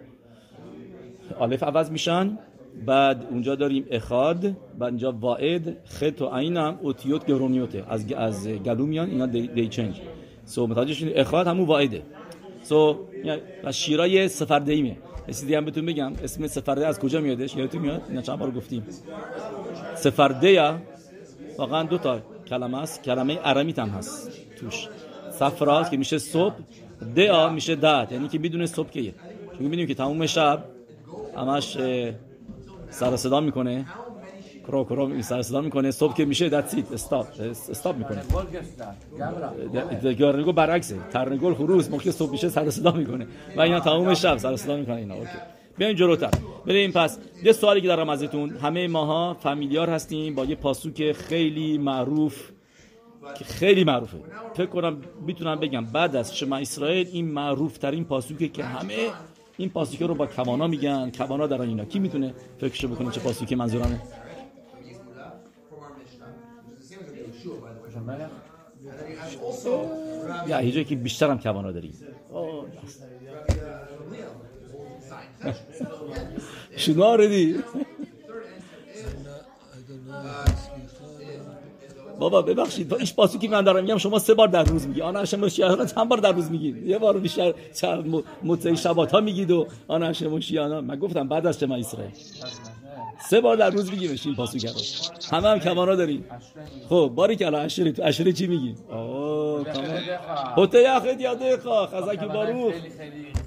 [1.31, 2.39] و الف عوض میشن.
[2.87, 4.41] بعد اونجا داریم اخاد
[4.79, 7.85] بعد اینجا واعد خط و عین هم اوتیوت گرونیوته.
[7.89, 10.01] از از گلو میان اینا دی, دی چنج.
[10.45, 12.03] سو متوجه اخاد همون واعده.
[12.63, 16.13] سو یعنی و شیرای سفرده ایمه چیزی هم بهتون بگم.
[16.25, 18.87] اسم سفرده از کجا میادش یادتون میاد؟ اینا چند بار گفتیم.
[19.97, 20.75] سفرده
[21.59, 23.03] واقعا دو تا کلمه است.
[23.03, 24.89] کلمه ارمیت هم هست توش.
[25.31, 26.55] صفرا که میشه صبح
[27.17, 29.15] دعا میشه دعت یعنی که می‌دونه صبح کیه.
[29.53, 30.65] چون می‌بینیم که تموم شب.
[31.39, 31.79] همش
[32.91, 33.87] سر صدا می‌کنه.
[34.67, 35.91] کرو کرو سر صدا می‌کنه.
[35.91, 37.27] صبح که میشه دت سیت استاپ
[37.71, 38.23] استاپ می‌کنه.
[40.15, 40.97] گرنگو برعکسه.
[41.13, 43.27] ترنگول خروس موقع صبح میشه سر صدا می‌کنه.
[43.57, 45.15] و اینا تموم شب سر صدا می‌کنه اینا.
[45.15, 45.29] اوکی
[45.79, 46.31] بیاین جلوتر.
[46.67, 47.19] بریم پس.
[47.45, 48.51] یه سوالی که دارم ازتون.
[48.51, 52.51] همه ماها فامیلیار هستیم با یه پاسوک خیلی معروف
[53.39, 54.19] که خیلی معروفه.
[54.55, 54.97] فکر کنم
[55.27, 58.97] می‌تونم بگم بعد از شما اسرائیل این معروف ترین پاسوکه که همه
[59.59, 61.11] این پاسوکه رو با کوانا میگن.
[61.11, 61.85] کوانا در اینا.
[61.85, 64.01] کی می‌تونه فکرشو بکنه چه پاسوکه منظورمه؟
[70.49, 71.95] یا جایی که بیشتر هم کوانا داریم.
[72.31, 73.03] اوه، بس.
[82.19, 83.83] بابا ببخشید ایش پاسو که من دارم.
[83.83, 85.01] میگم شما سه بار در روز میگی.
[85.01, 87.55] آن شما شیعان چند بار در روز میگید یه بار بیشتر
[88.45, 92.13] متعی شبات ها میگید و آن شما شیعان من گفتم بعد از شما اسرائیل.
[93.21, 94.75] سه بار در روز میگیم این پاسو کرد.
[95.33, 96.25] همه هم کمانا داریم.
[96.89, 99.87] خب باری که الان اشری تو اشری چی میگی؟ اوه کمان
[100.57, 102.75] هوته یخت یاده خا خزک باروخ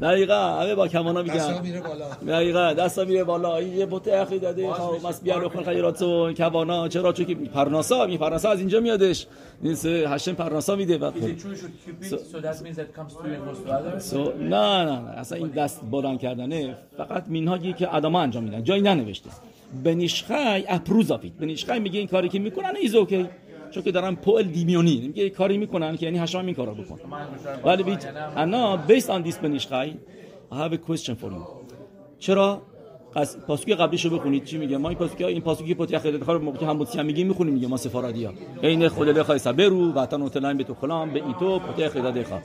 [0.01, 2.05] دقیقا همه با کمانا دستا میگن میره بالا.
[2.27, 3.57] دقیقا دستا میره بالا.
[3.57, 7.35] این یه بوته اخی داده خب مس بیار بخون خیرات و کوانا چرا؟ چون که
[7.35, 9.27] پرناسا می پرناسا از اینجا میادش.
[9.63, 11.13] این سه هشم پرناسا میده بعد?
[13.99, 15.09] سو نه نه نه.
[15.09, 16.77] اصلا این دست بلند کردنه.
[16.97, 18.63] فقط مینهاگی که آدما انجام میدن.
[18.63, 19.29] جایی ننوشته.
[19.83, 23.29] بنیشخای اپروز آفیت بنیشخای میگه این کاری که می‌کنن ایز اوکی.
[23.71, 25.07] چون که دارن پول دیمیونی.
[25.07, 26.99] میگه کاری می‌کنن که یعنی هشام این کارو بکن
[27.65, 28.05] ولی بیت
[28.35, 29.93] انا based on this بنیشخای
[30.51, 31.43] I have a question for you.
[32.19, 32.61] چرا؟
[33.15, 34.43] از پاسوک قبلیشو بخونید.
[34.43, 37.67] چی میگه؟ ما این پاسوک این پاسوکی پوتی خیلی خار موقع هم میگیم؟ می‌خونیم میگه
[37.67, 42.11] ما سفارادی ها عین خود لخای سبرو وطن اوتلاین به تو کلام به ایتو خیلی
[42.11, 42.39] دخا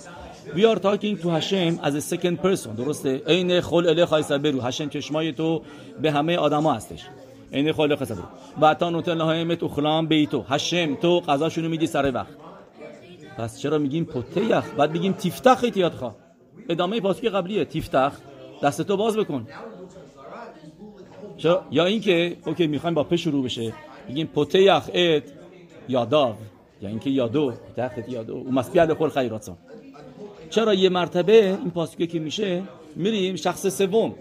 [0.55, 2.77] we are talking to Hashem as a second person.
[2.77, 5.63] درسته؟ عین خل لخای سبرو هشم چشمای تو
[6.03, 7.07] به همه آدما هستش.
[7.53, 8.25] عین خل لخای سبرو
[8.61, 9.01] وطن
[9.49, 12.37] به تو کلام به ایتو هشم تو قضاشونو میدی سر وقت.
[13.39, 16.15] پس چرا میگیم پتیخ بعد بگیم تیفتخ ایتیاد خوا.
[16.69, 17.65] ادامه پاسوک قبلیه.
[17.65, 18.13] تیفتخ.
[18.63, 19.47] دستتو باز بکن.
[21.71, 23.73] یا اینکه اوکی می‌خوایم با په شروع بشه.
[24.09, 25.23] میگیم پتیخ ات
[25.89, 26.35] یاداو
[26.83, 29.57] یا اینکه یادو تحت یادو او مسبیل خور خیراتون
[30.51, 32.63] چرا یه مرتبه این پاسکه که میشه
[32.97, 34.15] میریم شخص سوم.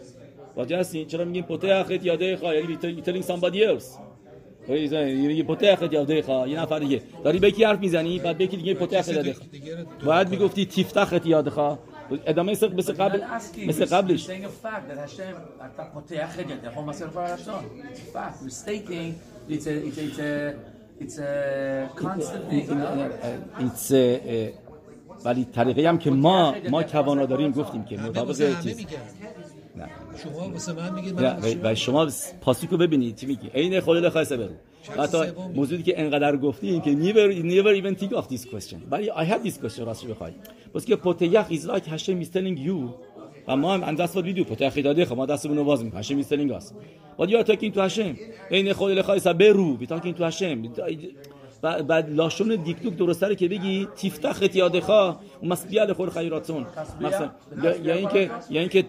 [0.56, 3.86] واجه هستین؟ چرا میگیم پوتخ یاده خا یعنی telling somebody else.
[4.69, 7.01] یه پوتخ یاده خا یه نفر دیگه.
[7.23, 10.30] داری به کی حرف می‌زنی؟ بعد به کی دیگه پوتخ یاده خا دیگه رو باید
[10.30, 11.80] می‌گفتی تیفتخ یاده خا
[12.27, 13.23] ادامه مثل مثل قبل
[13.66, 17.64] مثل قبلش saying a fact that Hashem אתה פותח את ידיך ומסר כל הלשון.
[17.64, 18.44] It's a fact.
[18.44, 19.14] We're stating
[19.51, 20.55] it's a it's a it's a
[21.05, 22.70] it's a constant thing.
[22.70, 23.61] no?
[23.61, 23.92] ایتس
[25.25, 28.77] ولی طریقه هم که ما ما کوانا داریم گفتیم که همه مطابق واسه همه چیز
[28.77, 28.90] میگن
[29.77, 29.88] نه
[30.23, 32.09] شما واسه من میگید نه، من و- و شما
[32.40, 34.51] پاسیکو ببینید چی میگی عین خود خاصه برو
[34.89, 35.17] حتی.
[35.56, 38.78] موضوعی که انقدر گفتیم که never never even think of this question.
[38.91, 40.32] ولی I have this question راستش بخوای
[40.76, 42.89] بس که پوتیخ is like Hashem is telling you.
[43.48, 45.84] و ما هم and that's what we do پوتیخ داده خب ما دستمون رو باز
[45.84, 46.65] می‌کنیم Hashem is telling us.
[47.17, 48.19] What you are talking to Hashem.
[48.52, 50.69] عین خود خاصه برو we talking to Hashem.
[51.65, 56.65] بعد لاشون دیکتوک درسته که بگی تیفتخ یادخا و مسبیل خور خیراتون
[57.02, 57.30] مثلا
[57.84, 58.82] یا اینکه یا اینکه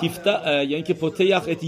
[0.00, 1.64] تیفتا یا اینکه پوتیخ ات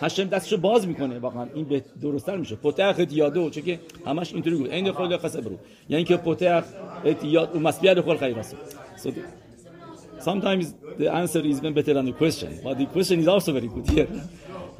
[0.00, 1.46] هشم دستشو باز می‌کنه واقعا.
[1.54, 2.56] این به درستتر میشه.
[2.64, 5.56] ات یادو چون که همش اینطوری گفت عین خود خاصه برو
[5.88, 6.64] یا اینکه پوتیخ
[7.04, 8.58] ات یاد و مسبیل خور خیراتون
[9.02, 10.66] so the- sometimes
[10.98, 12.50] the answer is even better than the question.
[12.64, 14.08] But the question is also very good here.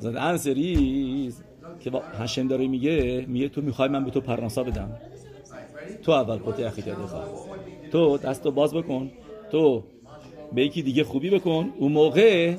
[0.02, 1.34] So the answer is
[1.80, 4.90] که هشم داره میگه میگه تو می‌خوای من به تو پرناسا بدم.
[6.02, 7.28] تو اول داده خواه
[7.92, 9.10] تو دستو باز بکن.
[9.52, 9.84] تو
[10.52, 11.70] به یکی دیگه خوبی بکن.
[11.78, 12.54] اون موقع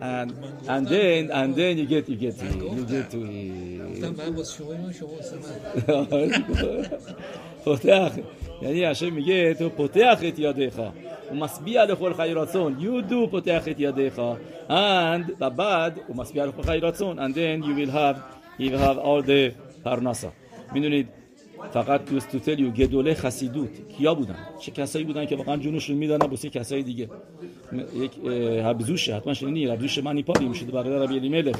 [0.00, 0.32] and,
[0.68, 3.18] and then and then you get you get to you get to.
[3.90, 6.32] گفتم من واسه شما من شما واسه من
[7.64, 8.12] پوتخ
[8.62, 10.92] یعنی هشم میگه تو پوتخ یاده خواه
[11.30, 16.40] و مسبی علی خور خیراتون you do پوتخ یاده خواه and و بعد و مسبی
[16.40, 18.16] علی خور خیراتون and then you will have
[18.58, 19.52] you will have all the
[19.84, 20.32] پرناسا
[20.72, 21.08] می‌دونید
[21.72, 26.26] فقط دوست تو تلیو گدوله خسیدوت کیا بودن؟ چه کسایی بودن که واقعا جونشون می‌دادن؟
[26.26, 27.08] واسه کسای دیگه.
[27.94, 28.32] یک اه،
[28.70, 31.56] حبزوشه حتما شنیدی؟ حبزوش منی پاری میشه برادر ربی الیملخ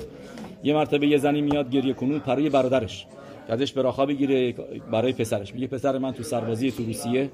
[0.65, 3.07] یه مرتبه یه زنی میاد گریه کنون برای برادرش.
[3.49, 4.53] ازش براخا بگیره
[4.93, 5.55] برای پسرش.
[5.55, 7.31] میگه پسر من تو سربازی تو روسیه.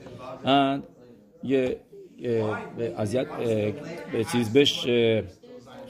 [1.45, 1.77] یه
[2.79, 3.27] به اذیت
[4.13, 4.83] به چیز بهش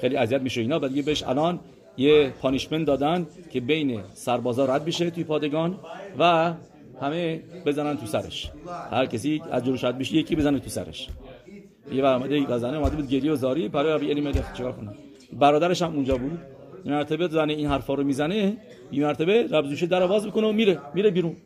[0.00, 0.78] خیلی اذیت میشه اینا.
[0.78, 1.60] بعد بهش الان
[1.96, 5.78] یه پانیشمنت دادن که بین سربازا رد بشه توی پادگان
[6.18, 6.52] و
[7.00, 8.50] همه بزنن تو سرش.
[8.90, 11.08] هر کسی از جلوش رد بشه یکی بزنه تو سرش.
[11.92, 13.68] یه بر اومده یک زنه اومده بود گریه و زاری.
[13.68, 14.90] برای ربی علی ملک چیکار کنه
[15.32, 16.38] برادرش هم اونجا بود.
[16.84, 18.56] این مرتبه زنه این حرفا رو می‌زنه
[18.90, 21.36] این مرتبه ربزوش در باز می‌کنه و میره میره بیرون.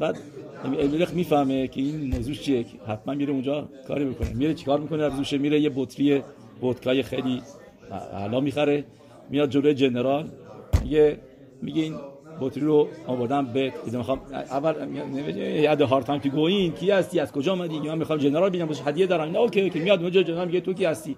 [0.00, 0.18] رب
[0.64, 5.38] الملخ می‌فهمه که این موضوع چیه حتما میره اونجا کاری بکنه میره چیکار می‌کنه ربزوشه
[5.38, 6.22] میره یه بطری
[6.62, 7.42] ودکای خیلی
[8.12, 8.84] اعلا می‌خره.
[9.30, 10.28] میاد جلوی جنرال
[10.82, 11.18] میگه
[11.62, 11.94] میگه این
[12.40, 14.20] بطری رو آوردم به ایده می‌خوام.
[14.32, 14.74] اول
[15.38, 18.48] he had hard time to go in کی هستی؟ از کجا اومدی؟ من می‌خوام جنرال
[18.48, 19.30] ببینم بهش هدیه دارم.
[19.30, 19.78] نه okay okay.
[19.80, 21.16] میاد اونجا جنرال میگه تو کی هستی؟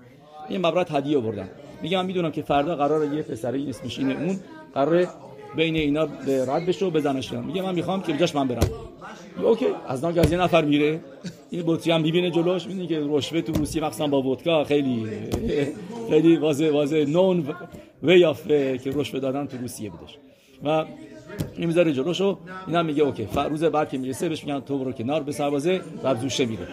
[0.48, 1.48] این من برات هدیه آوردم.
[1.82, 4.40] میگه من می‌دونم که فردا قراره یه پسری اسمش اینه اون
[4.74, 5.08] قراره
[5.56, 8.68] بین اینا به رد بشه و بزنش میگه من می‌خوام که جاش من برم.
[9.42, 9.66] اوکی.
[9.88, 11.00] از ناگه از یه نفر میره.
[11.50, 15.06] این بطری هم می‌بینه جلوش می‌بینه که رشوه تو روسیه مخصوصا با ودکا خیلی
[16.10, 17.44] خیلی واضح واضح نون
[18.02, 20.18] وی آف که رشوه دادن تو روسیه بودش.
[20.64, 20.84] و
[21.56, 23.28] این می‌ذاره جلوشو این هم میگه اوکی.
[23.50, 26.68] روز بعد که می‌رسه بهش میگن تو برو کنار به سربازه ربزوشه میره.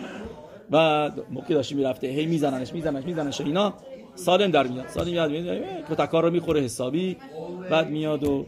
[0.72, 3.42] و موقع داشتی می‌رفته هی میزننش میزننش میزننش.
[3.42, 3.74] اینا
[4.16, 5.64] سالم در میاد سالم میاد میاد.
[5.90, 7.18] کتکار رو می‌خوره حسابی.
[7.70, 8.46] بعد میاد و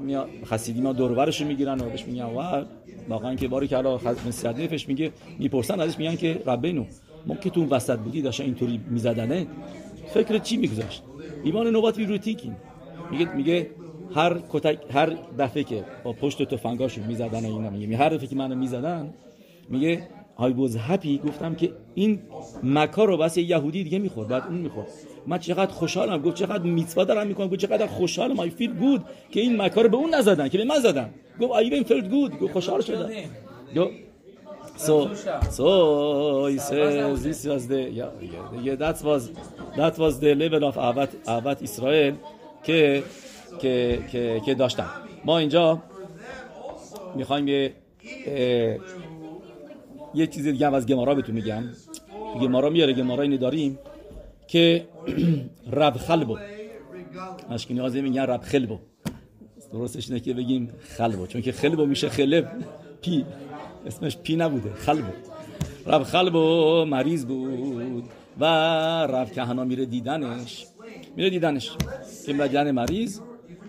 [0.00, 2.64] میاد خسیدی ما دور و برش رو می‌گیرن و بهش میگن و
[3.08, 3.76] واقعا که باری که
[4.28, 6.84] مسیحت نفش میگه می‌پرسن ازش میگن که ربینو
[7.26, 9.46] ما که تو وسط بودی داشتن اینطوری میزدنه
[10.14, 11.02] فکر چی میگذاشت؟
[11.42, 12.56] ایمان نوبت وی رو تیکین
[13.10, 13.70] میگه میگه
[14.14, 18.36] هر کتک هر دفعه که با پشت تفنگاشون می‌زدن و اینا میگه هر دفعه که
[18.36, 19.14] منو می‌زدن
[19.68, 22.20] میگه I was happy گفتم که این
[22.62, 24.88] مکا رو بس یه یهودی دیگه می‌خورد بعد اون می‌خورد.
[25.26, 29.40] من چقدر خوشحالم گفت چقدر میتوا دارم می‌کنم گفت چقدر خوشحالم I feel good که
[29.40, 31.10] این مکا رو به اون نزدن که به من زدن.
[31.40, 33.10] گفت even felt good گفت خوشحال شدم.
[34.78, 35.12] So,
[35.50, 39.22] so he says this was the yeah, yeah, yeah that was
[39.76, 42.14] that was the level of اعوت اعوت اسرائیل
[42.62, 43.02] که
[43.60, 44.86] که که که داشتن
[45.24, 45.82] ما اینجا
[47.16, 47.74] می‌خوایم یه
[50.14, 51.64] یه چیز دیگه هم از گمارا بهتون میگم
[52.40, 53.78] گمارا میاره گمارا اینو داریم
[54.46, 54.88] که
[55.72, 56.38] رب خلبو
[57.50, 58.78] مشکی نازی میگن رب خلبو
[59.72, 62.48] درستش اینه که بگیم خلبو چون که خلبو میشه خلب
[63.02, 63.24] پی
[63.86, 65.12] اسمش پی نبوده خلبو
[65.86, 68.04] رب خلبو مریض بود
[68.40, 68.44] و
[69.06, 70.66] رب کهنا میره دیدنش.
[71.16, 71.70] میره دیدنش.
[72.26, 73.20] که میره مریض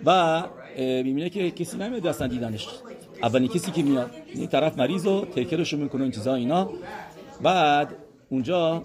[0.05, 0.43] و
[0.77, 2.67] می‌بینه که کسی نمیاد اصلا دیدنش.
[3.23, 4.11] اولین کسی که میاد.
[4.33, 6.69] این طرف مریض و تکرشو می‌کنه این چیزا اینا.
[7.41, 7.95] بعد
[8.29, 8.81] اونجا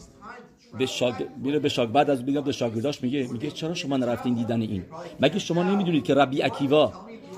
[0.79, 1.15] به شاگ...
[1.43, 1.89] میره به شاگ...
[1.89, 4.85] بعد از بیاد به شاگرداش میگه میگه چرا شما نرفتین دیدن این؟
[5.21, 6.93] مگه شما نمی‌دونید که ربی اکیوا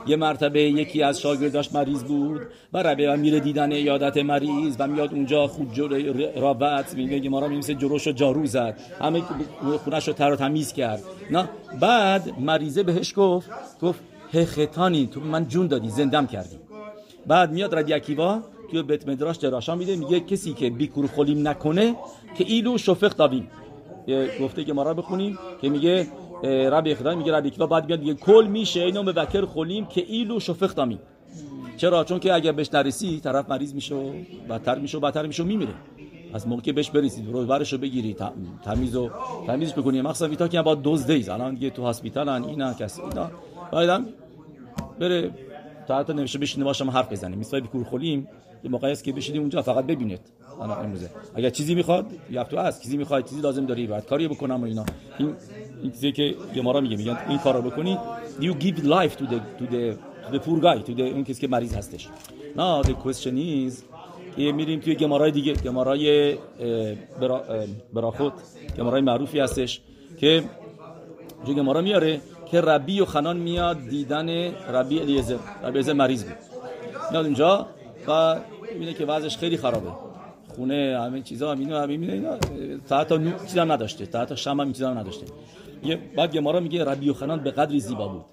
[0.07, 2.41] یه مرتبه یکی از شاگرداش مریض بود
[2.73, 5.79] و ربی و میره دیدن یادت مریض و میاد اونجا خود
[6.37, 8.81] رابط میگه ما را میمیسه جلوشو جارو زد.
[9.01, 9.23] همه
[9.85, 11.03] خونش رو تر و تمیز کرد.
[11.31, 11.49] نه؟
[11.81, 13.51] بعد مریضه بهش گفت
[13.83, 14.01] گفت
[14.33, 16.57] هختانی تو من جون دادی زندم کردی.
[17.27, 18.41] بعد میاد ربی اکیوا
[18.71, 21.97] توی بیت مدراش دراشا میده میگه کسی که بیکور خولیم نکنه
[22.39, 23.51] که ایلو شفق دابیم.
[24.07, 26.07] یه گفته که ما را بخونیم که میگه
[26.45, 28.81] ربی خدا میگه ربی اکیوا بعد میگه کل میشه.
[28.81, 30.99] اینو مبکر خولیم که ایلو شفق دامیم.
[31.77, 34.13] چرا؟ چون که اگر بهش نرسی طرف مریض میشه و
[34.51, 35.75] بدتر میشه و بدتر میشه و میمیره.
[36.35, 38.17] از موقع که بهش برسید رو برش رو بگیری
[38.65, 39.11] تمیز و
[39.47, 40.03] تمیزش بکنی.
[40.03, 43.31] مخصوصا ویتا که با دیز الان دیگه تو هاسپیتالن اینا کسی اینا.
[43.73, 44.07] بعدم
[45.01, 45.31] بره
[45.89, 47.39] تا حتی نمیشه بشینه باشم حرف بزنیم.
[47.39, 48.29] مثلا بیکور خولیم.
[48.69, 50.21] موقعی است که بشینیم اونجا فقط ببینید
[50.63, 51.11] الان امروزه.
[51.35, 52.83] اگر چیزی می‌خواد یا تو هست.
[52.83, 54.85] چیزی می‌خواد چیزی لازم داری بعد کاری بکنم و اینا.
[55.19, 55.35] این
[55.83, 57.99] این چیزی که گمارا میگه میگن این کارو بکنی
[58.41, 61.41] you give life to the to the to the poor guy to the اون کسی
[61.41, 62.09] که مریض هستش.
[62.57, 63.75] نه the question is
[64.37, 66.37] که میریم توی گمارای دیگه گمارای
[67.21, 68.33] برا اه، براخوت
[68.79, 69.81] گمارای معروفی هستش
[70.17, 70.43] که
[71.47, 75.37] جو گمارا میاره که ربی و خنان میاد دیدن ربی الیزر.
[75.63, 76.37] ربی الیزر مریض بود.
[77.11, 77.67] میاد اونجا
[78.09, 78.37] و
[78.73, 79.91] می‌بینه که وضعش خیلی خرابه.
[80.57, 82.37] خونه همه چیزا همین همین می‌بینه اینا
[82.89, 84.07] تا حتی نو چیزا هم نداشته.
[84.07, 85.27] تا حتی شم هم چیزا هم نداشته.
[85.85, 88.25] یه بعد گمارا میگه ربی و خنان به قدری زیبا بود.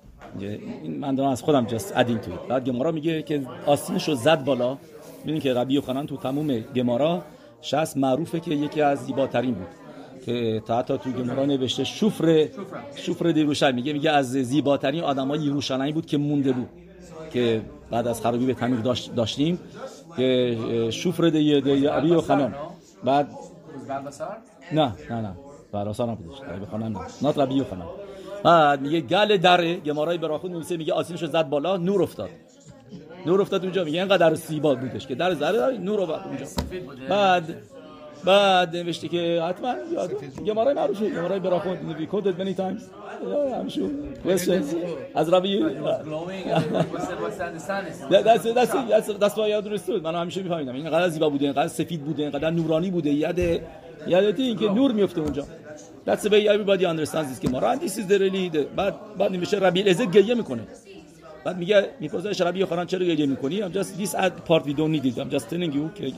[0.84, 4.43] این من دارم از خودم جست ادین توی بعد گمارا میگه که آستینش رو زد
[4.43, 4.78] بالا.
[5.24, 7.22] ببین که ربی و خنان تو تموم گمارا
[7.62, 9.67] شخص معروفه که یکی از زیباترین بود.
[10.26, 12.48] که تا حتی تو گمارا نوشته شفر
[12.96, 16.69] شفر دیروشن میگه میگه از زیباترین آدمای یروشلامی بود که مونده بود.
[17.34, 19.60] که بعد از خرابی به تعمیر داشت داشتیم.
[20.17, 20.58] که
[20.91, 22.56] شفر دی دی ابی و خنان
[23.04, 23.28] بعد?
[24.71, 25.36] نه نه نه.
[25.71, 27.06] براسا نبودش به خانم نه.
[27.21, 27.86] نات ربی و خانم.
[28.43, 32.30] بعد میگه گل دره گمارای براخود میگه میگه آسینشو زد بالا نور افتاد.
[33.26, 33.84] نور افتاد اونجا.
[33.84, 36.45] میگه اینقدر زیبا بودش که در ذره نور اومد اونجا.
[37.10, 37.56] بعد
[38.26, 40.12] بعد نوشته که حتما یاد
[40.48, 41.10] گمارای معروفه.
[41.10, 42.82] گمارای براخود وی کودد many times.
[43.60, 43.92] همشون.
[44.26, 44.76] questions
[45.16, 45.64] از ربی the,
[46.94, 47.94] what's the understanding?
[48.12, 50.74] That- that's why I understood من همیشه میفهمیدم.
[50.74, 53.10] این اینقدر زیبا بوده اینقدر سفید بوده اینقدر نورانی بوده.
[53.10, 53.40] یاد
[54.08, 55.44] یادت این که نور میفته اونجا.
[56.08, 59.32] That's the way everybody understands this که and this is the really the بعد بعد
[59.32, 60.62] نمیشه ربی العزت گریه می‌کنه.
[61.46, 64.16] بعد میگه می‌پرسه ربی خوران چرا گریه می‌کنی؟ I'm just this
[64.48, 65.18] part we don't need it.
[65.18, 66.14] I'm just telling you که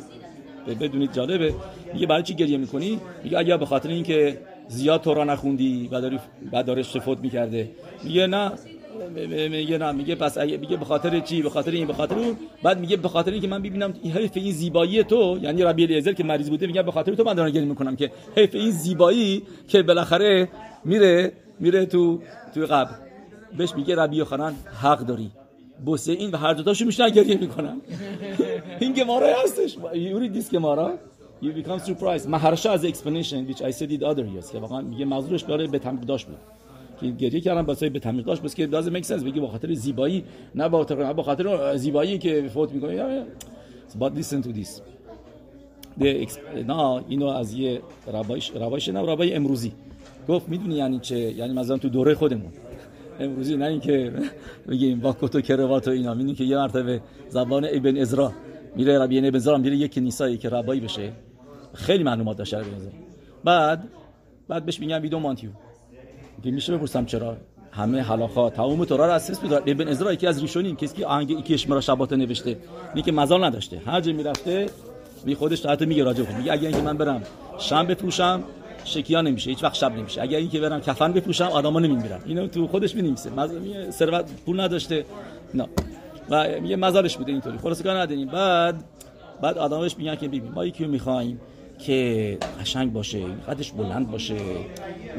[0.73, 1.53] بدونید جالبه.
[1.93, 6.19] میگه برای چی گریه می‌کنی؟ میگه اگر به خاطر اینکه زیاد تورا نخوندی و داری
[6.51, 7.69] بعد دارش فوت می‌کرده.
[8.03, 8.51] میگه نه
[9.49, 12.35] میگه نه میگه پس اگه میگه به خاطر چی؟ به خاطر این به خاطر اون.
[12.63, 16.13] بعد میگه به خاطر اینکه من ببینم این حیف این زیبایی تو یعنی ربی الیعزر
[16.13, 19.43] که مریض بوده میگه به خاطر تو من دارم گریه می‌کنم که حیف این زیبایی
[19.67, 20.47] که بالاخره
[20.85, 22.19] میره میره تو
[22.55, 22.95] تو قبر.
[23.57, 25.31] بهش میگه ربی خانان حق داری.
[25.85, 27.81] بوسه این و هر دوتاشو میشنن گریه می‌کنن.
[28.79, 29.73] این گمارا هستش.
[29.75, 30.93] you read this گمارا.
[31.43, 32.27] You become surprised.
[32.27, 35.79] مهرشا از explanation which I said it other years که واقعا میگه موضوعش برای به
[35.79, 36.37] تمرین داشت بود.
[37.01, 39.23] که گریه کردن واسه به تمرین داشت بس که doesn't make sense.
[39.23, 40.23] بگی به خاطر زیبایی
[40.55, 43.23] نه به خاطر به خاطر زیبایی که فوت می‌کنه.
[43.99, 44.81] but listen to this.
[45.99, 47.81] The ex- نه اینو از یه
[48.13, 49.71] ربایش ربایش نه ربای امروزی.
[50.27, 52.51] گفت می‌دونی یعنی چه؟ یعنی مثلا تو دوره خودمون.
[53.19, 54.13] امروزی نه اینکه
[54.67, 58.33] بگیم با کت و کروات و اینا می‌دونی که یه مرتبه زبان ابن ازرا
[58.75, 61.11] میره ربی ابن ازرا میره یه کنیسایی که ربایی بشه.
[61.73, 62.91] خیلی معلومات داشته ابن ازرا
[63.43, 63.87] بعد
[64.47, 65.49] بعد بهش میگن ویدو مانتیو
[66.43, 67.37] که میشه بپرسم چرا؟
[67.71, 69.53] همه حلاخا تمام تورا رو اساس بود.
[69.53, 72.57] ابن ازرا یکی از ریشونین کسی که آهنگ یکی اشمرا شبات نوشته.
[72.89, 73.81] اینی که مزال نداشته.
[73.85, 74.65] هر جا می‌رفته
[75.25, 77.23] می خودش حتی میگه راجع میگه اگه اینکه من برم
[77.59, 78.43] شم بفروشم
[78.85, 80.21] شکیا نمیشه هیچ وقت شب نمیشه.
[80.21, 83.29] اگر اینکه برم کفن بپوشم آدما نمیمیرن اینو تو خودش می‌نویسه.
[83.29, 83.51] مز...
[83.51, 85.05] میگه ثروت پول نداشته.
[85.53, 85.67] نه.
[86.29, 87.57] و میگه مزارش بوده اینطوری.
[87.57, 88.27] خلاص کار نداریم.
[88.27, 88.83] بعد
[89.41, 91.41] بعد آدماش میگن که ببین ما یکی می‌خوایم
[91.79, 93.19] که قشنگ باشه
[93.49, 94.37] قدش بلند باشه.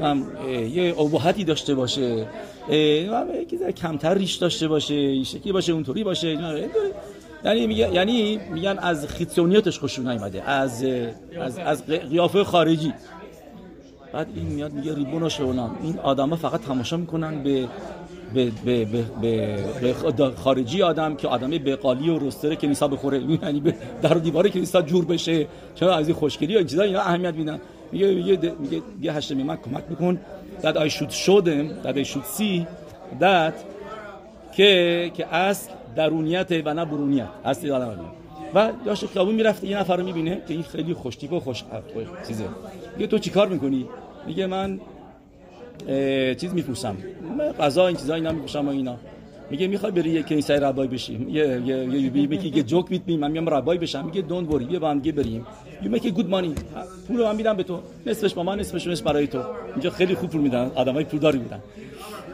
[0.03, 2.27] هم یه ابهتی داشته باشه.
[3.13, 6.39] هم یکی کمتر ریش داشته باشه شکلی باشه اونطوری باشه.
[7.45, 10.43] یعنی میگه یعنی میگن از خیتسونیاتش خوشون نیومده.
[10.43, 10.85] از
[11.41, 12.93] از از قیافه خارجی.
[14.17, 15.79] بعد این میاد میگه ریبون شونام.
[15.83, 17.69] این آدما فقط تماشا می‌کنن به
[18.35, 19.05] به به به,
[20.13, 23.23] به, خارجی آدم که آدم بقالی و رستره کنیسا بخوره.
[23.43, 25.47] یعنی به در و دیوار کنیسا جور بشه.
[25.75, 27.61] چرا از این خوشگلی و چیزا؟ اینا اهمیت میدن.
[27.93, 30.21] میگه میگه میگه هشتمی من کمک میکن.
[30.63, 31.87] that I should show them.
[31.87, 32.67] that I should see
[34.53, 37.29] که که اصل درونیت و نه برونیت.
[37.45, 37.99] هستی آدم.
[38.55, 41.65] و داشت خیابون می‌رفته یه نفر رو می‌بینه که این خیلی خوشتیپ و خوش
[42.29, 42.45] چیزه.
[42.97, 43.87] میگه تو چیکار می‌کنی؟
[44.27, 44.81] میگه من
[46.41, 46.97] چیز میپوشم
[47.61, 48.97] غذا این چیزا اینا میپوشم و اینا.
[49.51, 51.27] میگه می‌خوای بری یه کنیسه ربای بشی.
[51.31, 54.05] یه یه یه میگه جوک میت می من میام ربای بشم.
[54.05, 55.47] میگه دونت وری بیا با هم بریم.
[55.83, 56.55] یو میک گود مانی
[57.09, 57.81] پول من میدم به تو.
[58.07, 59.43] نصفش با من نصفش نصف برای تو.
[59.73, 60.71] اینجا خیلی خوب پول میدن.
[60.75, 61.61] آدمای پولداری بودن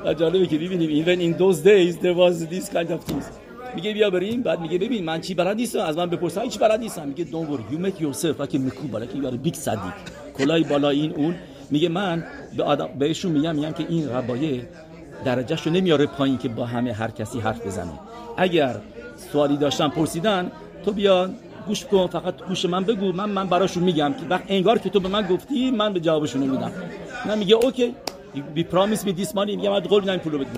[0.05, 3.25] و جالبه که ببینیم even in those days there was this kind of things.
[3.75, 4.43] میگه بیا بریم.
[4.43, 5.81] بعد میگه ببین من چی بلد نیستم.
[5.81, 7.09] از من بپرس هیچ بلد نیستم.
[7.09, 9.93] میگه don't worry you make yourself like like you are a big صدیق.
[10.39, 11.35] کلای بالا این اون.
[11.73, 12.25] میگه من
[12.57, 14.69] به آدم بهشون میگم میگم که این ربایه
[15.25, 17.93] درجهشو نمیاره پایین که با همه هر کسی حرف بزنه.
[18.37, 18.77] اگر
[19.33, 20.53] سوالی داشتن پرسیدن
[20.85, 21.31] تو بیا
[21.67, 23.13] گوش کن فقط گوش من بگو.
[23.13, 26.43] من من براشون میگم که وقت انگار که تو به من گفتی من به جوابشون
[26.43, 26.73] میدم
[27.27, 27.95] نه میگه اوکی.
[28.55, 30.49] بی پرامیس می دیس مانی میگه من قول میدم پولو بهت.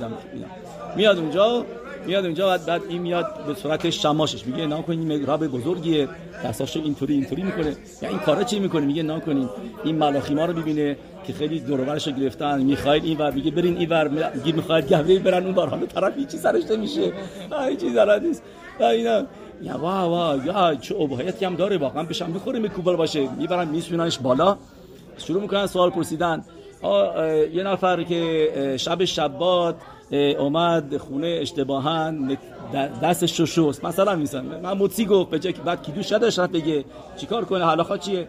[0.96, 1.66] میاد اونجا.
[2.06, 4.46] میاد اونجا بعد, بعد این میاد به صورت شماشش.
[4.46, 6.08] میگه نه کنین این رب بزرگیه.
[6.44, 7.76] دستاشو اینطوری اینطوری می‌کنه.
[8.02, 9.48] یا این کارا چی می‌کنه؟ میگه نه کنین.
[9.84, 10.96] این ملاخی ما رو ببینه
[11.26, 12.62] که خیلی دور رو گرفتن.
[12.62, 14.08] می‌خواید این ور میگه برین این ور.
[14.08, 15.66] میگه می‌خواید گبری برن اون ور.
[15.66, 17.12] حالا طرف هیچی سرش نمیشه.
[17.68, 18.42] هیچ چیز نیست.
[18.80, 19.22] اینا.
[19.62, 21.78] یا وا وا یا چه ابهیتی هم داره.
[21.78, 23.28] واقعا بشم می‌خوره میکوبل باشه.
[23.38, 24.56] می‌برن میسوننش بالا.
[25.18, 26.44] شروع می‌کنن سوال پرسیدن.
[27.52, 29.74] یه نفر که شب شبات
[30.12, 32.12] اومد خونه اشتباها
[33.02, 33.84] دستش رو شست.
[33.84, 36.84] مثلا میسن من موسی گفت به جای بعد کیدوش نداشت رفت بگه
[37.16, 38.28] چیکار کنه حالا چیه؟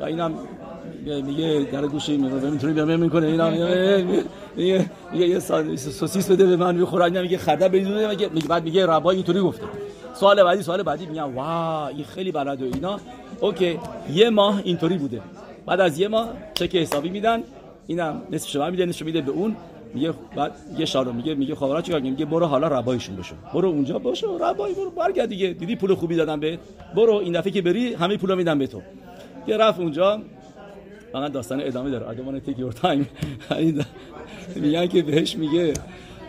[0.00, 0.32] و اینم
[1.04, 3.26] میگه- میگه در گوشه میگه اینطوری بیا می‌کنه.
[3.26, 4.04] اینا میگه
[4.56, 5.38] میگه میگه یه
[5.76, 9.40] سوسیس بده به من می‌خوره اینا میگه خرده بدون میگه میگه- بعد میگه ربا اینطوری
[9.40, 9.62] گفته.
[10.14, 13.00] سوال بعدی سوال بعدی میگن واه این خیلی بلد و اینا.
[13.40, 13.78] اوکی
[14.12, 15.20] یه ماه اینطوری بوده.
[15.66, 17.42] بعد از یه ماه چک حسابی میدن
[17.86, 19.56] اینم نصف شما میده نصف میده به اون.
[19.94, 23.34] میگه بعد یه شارو میگه میگه خب حالا چیکار کنیم؟ میگه برو حالا ربایشون بشو.
[23.54, 25.52] برو اونجا باشو ربای برو برگرد دیگه.
[25.52, 26.58] دیدی پول خوبی دادم بهت؟
[26.96, 28.82] برو این دفعه که بری همه پولو میدم به تو.
[29.46, 30.22] یه رفت اونجا
[31.12, 32.16] فقط داستان ادامه داره.
[32.16, 33.04] Want to take your time.
[34.56, 35.72] میگن که بهش میگه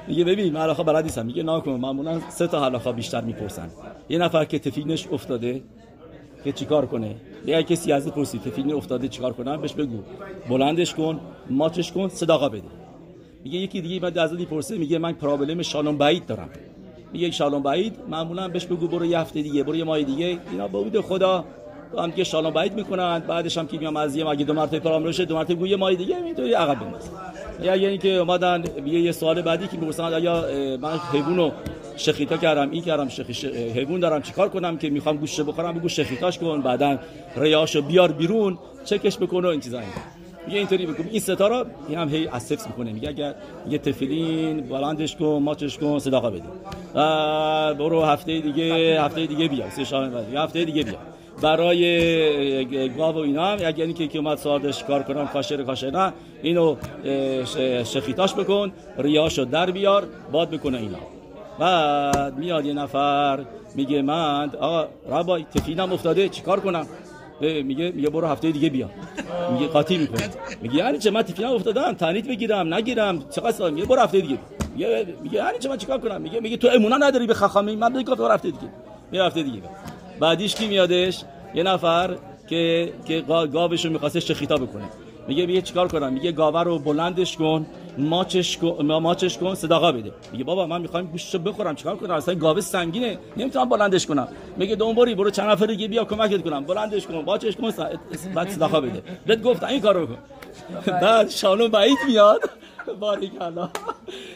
[0.07, 1.25] میگه ببین من حلاخا بلد نیستم.
[1.25, 3.69] میگه ناکن معمولا سه تا حلاخا بیشتر می‌پرسن.
[4.09, 5.61] یه نفر که تفینش افتاده
[6.43, 9.97] که چیکار کنه؟ اگه کسی ازت پرسید تفین افتاده چیکار کنم بهش بگو.
[10.49, 12.84] بلندش کن ماتش کن صداقا بده.
[13.45, 16.49] میگه یکی دیگه بعد از این پرسه میگه من پرابلم شالون بعید دارم.
[17.13, 20.37] میگه شالون بعید؟ معمولا بهش بگو برو یه هفته دیگه برو یه ماه دیگه.
[20.51, 21.45] اینا با امید خدا
[21.97, 25.03] هم دیگه شالون بعید می‌کنن بعدش هم که میام از یه اگه دو مرتبه پرام
[25.03, 27.09] روشه دو مرتبه یه ماه دیگه اینطوری عقب بنداز
[27.63, 30.45] یا یعنی که اومدن یه سوال بعدی که می‌پرسن آیا
[30.81, 31.51] من حیوانو
[31.97, 33.45] شخیتا کردم این کردم شخی ش...
[33.45, 36.99] حیوان دارم چیکار کنم که می‌خوام گوشت بخورم بگو شخیتاش کن بعدا
[37.35, 39.79] ریاشو بیار بیرون چکش بکن این چیزا.
[40.47, 42.91] میگه اینطوری بگو این ستاره این هم هی اسفس می‌کنه.
[42.91, 43.35] میگه اگر
[43.69, 46.43] یه تفیلین بلندش کن ماچش کن صداقا بده.
[47.73, 49.69] برو هفته دیگه هفته دیگه بیا.
[49.69, 50.35] سه شام بعد.
[50.35, 50.97] هفته دیگه بیا.
[51.41, 56.13] برای گاو و اینا هم اگر اینکه که اومد سوالش کار کنم کاشر کاشر نه
[56.41, 56.75] اینو
[57.83, 60.97] شخیتاش بکن ریاشو در بیار باد بکنه اینا.
[61.59, 63.39] بعد میاد یه نفر
[63.75, 66.87] میگه من آقا ربای تفینم افتاده چیکار کنم؟
[67.41, 68.89] میگه میگه برو هفته دیگه بیا.
[69.53, 70.29] میگه قاطی می‌کنه.
[70.61, 74.37] میگه یعنی چه من تفینم افتادم تنیت بگیرم نگیرم چقدر سال؟ میگه برو هفته دیگه.
[74.73, 77.93] میگه میگه یعنی چه من چیکار کنم؟ میگه میگه تو امونا نداری به خخامی من
[77.93, 78.67] بگم برو هفته دیگه.
[79.11, 79.61] یه هفته دیگه.
[80.19, 81.23] بعدیش کی میادش؟
[81.55, 82.15] یه نفر
[82.47, 84.83] که که گا- گاوشو می‌خواسته شخیتا بکنه.
[85.27, 87.65] میگه میگه چیکار کنم؟ میگه گاوه رو بلندش کن
[87.97, 90.11] ماچش کن ماچش کن صداقا بده.
[90.31, 94.27] میگه بابا من می‌خوام گوشتو بخورم چیکار کنم؟ اصلا گاوه سنگینه نمی‌تونم بلندش کنم.
[94.57, 96.63] میگه دنبالی برو چند نفر دیگه بیا کمکت کنم.
[96.63, 97.71] بلندش کن ماچش کن
[98.35, 99.01] بعد صداقا بده.
[99.25, 100.17] بهت گفتم این کارو بکن.
[101.01, 102.39] بعد شالون بعید میاد.
[102.93, 103.69] باریکلا.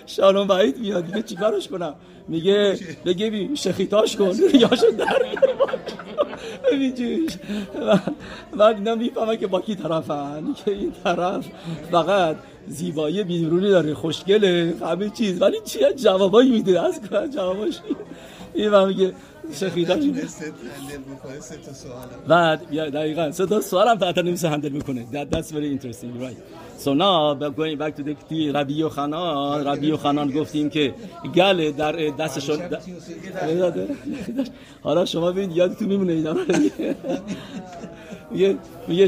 [0.06, 1.96] شالون بعید میاد میگه چیکارش کنم؟
[2.28, 4.32] میگه بگه بی شخیتاش کن.
[4.54, 5.20] یاشو در
[6.72, 7.34] ببین جوش
[7.82, 8.02] من-
[8.58, 10.54] من اینا می‌فهمم که با کی طرفن.
[10.66, 11.46] که این طرف
[11.92, 12.36] فقط
[12.68, 15.42] زیبایی بیرونی داره خوشگله همه چیز.
[15.42, 16.82] ولی چی جوابایی میده.
[16.82, 17.02] از
[17.34, 17.80] جواباش؟
[21.16, 22.08] بکنه سه تا سوال.
[22.28, 25.08] بعد دقیقاً سه تا سوال هم تحت نمیشه هندل می‌کنه.
[25.12, 26.69] That's very interesting right.
[26.84, 28.16] So now but going back to the
[28.56, 30.94] ربی و خنان ربی و خنان گفتیم که
[31.36, 32.58] گله در دستشون
[34.84, 36.32] حالا شما ببینید یادتون میمونه اینا.
[36.32, 36.40] رو
[38.32, 38.58] میگه
[38.88, 39.08] میگه.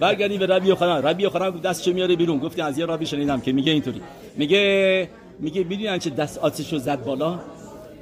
[0.00, 1.02] برگردیم به ربی و خنان.
[1.02, 2.38] ربی و خنان دستشو میاره بیرون.
[2.38, 4.00] گفتی از یه ربی شنیدم که میگه اینطوری.
[4.36, 5.08] میگه
[5.38, 7.38] میگه می‌دونن چه دست آتیشو زد بالا؟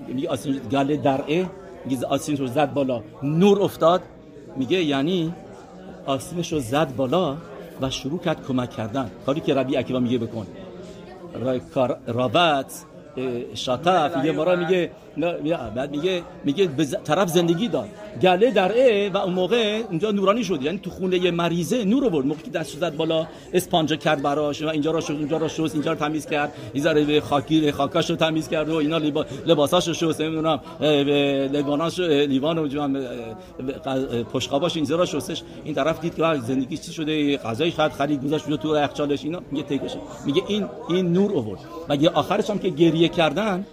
[0.08, 1.46] میگه آسین گله درعه
[1.84, 3.02] میگه آسینش رو زد بالا.
[3.22, 4.02] نور افتاد.
[4.56, 5.32] میگه یعنی
[6.06, 7.36] آسینش رو زد بالا.
[7.82, 9.10] و شروع کرد کمک کردن.
[9.26, 10.46] کاری که ربی عکیبا میگه بکن.
[12.06, 12.72] رابط
[13.54, 14.90] شاتف میگه نه، میگه-
[15.76, 17.88] بعد میگه میگه به طرف زندگی داد.
[18.22, 20.62] گله در ا و اون موقع اونجا نورانی شد.
[20.62, 22.26] یعنی تو خونه یه مریضه نور آورد.
[22.26, 25.74] موقعی که دستش زد بالا اسپانجا کرد براش و اینجا را شست اونجا را شست
[25.74, 26.52] اینجا رو تمیز کرد.
[26.72, 30.60] این ذره به خاکی خاکاش رو تمیز کرد و اینا لبا- لباساش رو شست نمی‌دونم
[31.52, 32.68] لیواناش لیوان و
[34.32, 35.42] پشقاباش اینجا را شستش.
[35.64, 39.40] این طرف دید که زندگی چی شده؟ غذای خرید خرید گذاشت تو یخچالش اینا.
[39.50, 41.60] میگه تکشه میگه این این نور آورد.
[41.88, 43.66] مگه آخرش هم که گریه کردن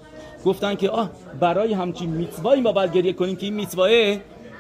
[0.46, 1.10] گفتن که آه
[1.40, 3.90] برای همچین میتوایی ما باید گریه کنیم که این میتواه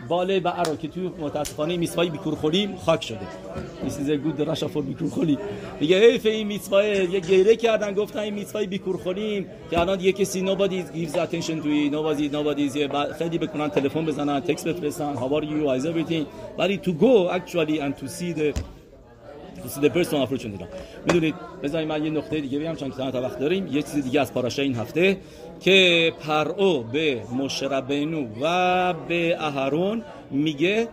[0.08, 3.20] باله و عرا که توی متاسفانه میتوای بیکور خوریم خاک شده.
[3.86, 5.38] This is a good Russia for بیکور خوری
[5.80, 10.12] میگه حیف این میتواه یه گریه کردن گفتن این میتوای بیکور خوریم که الان یه
[10.12, 15.16] کسی nobody gives attention to it nobody nobody is خیلی بکنن تلفن بزنن تکست بفرستن
[15.16, 16.26] how are you how's everything.
[16.58, 18.60] ولی to go actually and to see the
[19.82, 20.66] the person opportunity
[21.06, 24.34] می‌دونید بذارید من یه نقطه دیگه بگم چون که وقت داریم یه چیز دیگه از
[24.34, 25.18] پاراشا این هفته.
[25.60, 30.88] که پرعو به مشربینو و به اهرون میگه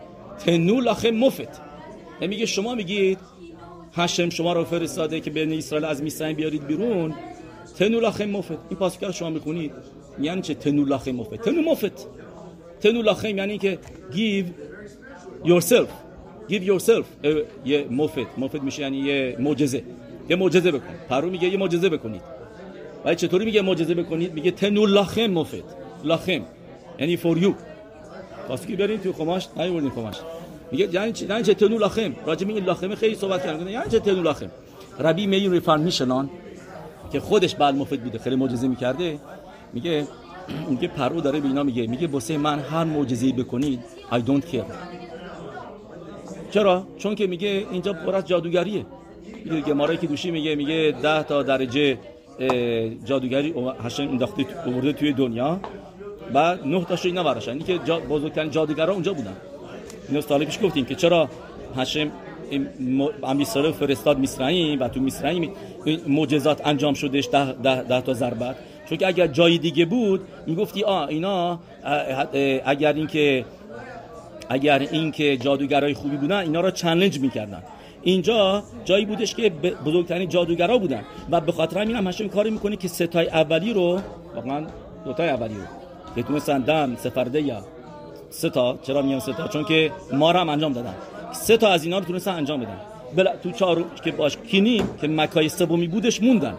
[0.45, 1.61] تنو لاخه مفت.
[2.21, 3.19] میگه شما میگید
[3.93, 7.13] هشم شما رو فرستاده که بین اسرائیل از میسرین بیارید بیرون.
[7.79, 8.51] تنو لاخه مفت.
[8.51, 9.71] این پاسکه رو شما می‌خونید؟
[10.21, 12.07] یعنی چه تنو لاخه مفت؟ تنو مفت.
[12.81, 13.79] تنو لاخه یعنی که
[14.11, 14.45] give
[15.47, 15.89] yourself.
[16.49, 17.05] Give yourself.
[17.65, 18.37] یه مفت.
[18.37, 19.83] مفت میشه یعنی یه معجزه.
[20.29, 20.95] یه معجزه بکن.
[21.09, 22.36] پرو میگه یه معجزه بکنید.
[23.05, 25.63] ولی چطوری میگه معجزه بکنید؟ میگه تنو لاخم مفت
[26.03, 26.41] لاخم
[26.99, 27.53] یعنی فور یو
[28.67, 30.15] که برین تو خماش نیوردین خماش.
[30.71, 33.67] میگه یعنی چی؟ یعنی تنو لاخم راجع این لاخم خیلی صحبت کردن.
[33.67, 34.51] یعنی چه تنو لاخم
[34.99, 36.29] ربی میون ریفان میشنان
[37.11, 39.19] که خودش بعد مفت بوده خیلی معجزه می‌کرده.
[39.73, 40.07] میگه
[40.71, 41.87] میگه پرو داره به اینا میگه.
[41.87, 43.79] میگه واسه من هر معجزه‌ای بکنید
[44.11, 44.71] I don't care.
[46.51, 48.85] چرا؟ چون که میگه اینجا پر از جادوگریه.
[49.45, 51.97] میگه گمارایی که دوشی میگه میگه ده تا درجه
[53.05, 55.59] جادوگری هشم انداخته آورده توی دنیا
[56.33, 59.37] و نه تاشو اینا براش اینی که جا بزرگترین جادوگرا اونجا بودن.
[60.09, 61.29] اینو سال پیش گفتیم که چرا
[61.77, 62.11] هشم
[62.49, 65.51] این م- امیرساله فرستاد میسرائیم و تو میسرائیم
[65.85, 68.55] این معجزات انجام شدش ده, ده, ده تا ضربت.
[68.89, 71.59] چون که اگر جای دیگه بود می‌گفتی آ اینا
[72.65, 73.45] اگر اینکه
[74.49, 77.63] اگر اینکه جادوگرای خوبی بودن اینا را چالش می‌کردن.
[78.07, 79.49] اینجا جایی بودش که
[79.85, 81.03] بزرگترین جادوگرا بودن.
[81.31, 83.99] و به خاطر همین هم کاری می‌کنه که ستای اولی رو
[84.35, 84.65] واقعا
[85.05, 85.61] دوتای اولی رو.
[86.15, 87.63] که تونستن دم سفرده یا
[88.29, 90.95] سه تا چرا میگم سه تا چون که ما هم انجام دادن.
[91.31, 92.77] سه تا از اینا رو تونستن انجام بدن.
[93.15, 96.53] بلا تو چهار که باش کینی که مکای سومی بودش موندن.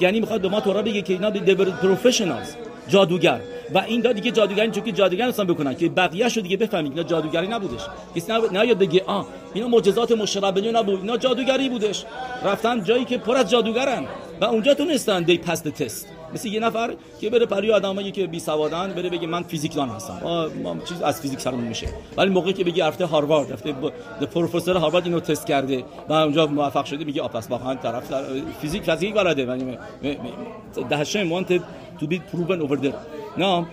[0.00, 2.54] یعنی می‌خواد به ما تورا بگه که اینا دیور پروفشنالز
[2.88, 3.40] جادوگر.
[3.74, 5.74] و این دا دیگه جادوگری چون که جادوگر نستان بکنن.
[5.74, 7.82] که بقیه شو دیگه بفهمید اینا جادوگری نبودش.
[8.16, 8.56] کسی نب...
[8.56, 9.22] نیاد بگه آ
[9.54, 12.04] اینا معجزات مشربنی نبود اینا جادوگری بودش.
[12.44, 14.04] رفتن جایی که پر از جادوگرن
[14.40, 16.08] و اونجا تونستن they passed test.
[16.34, 20.20] مثل یه نفر که بره پری آدمایی که بی سوادن بره بگه من فیزیکدان هستم.
[20.62, 21.88] ما, چیز از فیزیک سرمون میشه.
[22.16, 23.72] ولی موقعی که بگی رفته هاروارد رفته.
[24.34, 28.22] پروفسور هاروارد اینو تست کرده و اونجا موفق شده میگه آپس واقعا طرف در...
[28.60, 29.78] فیزیک فیزیک بلده ولی
[30.88, 31.60] Hashem wanted
[32.00, 32.94] to be proven over there.
[33.38, 33.66] نه.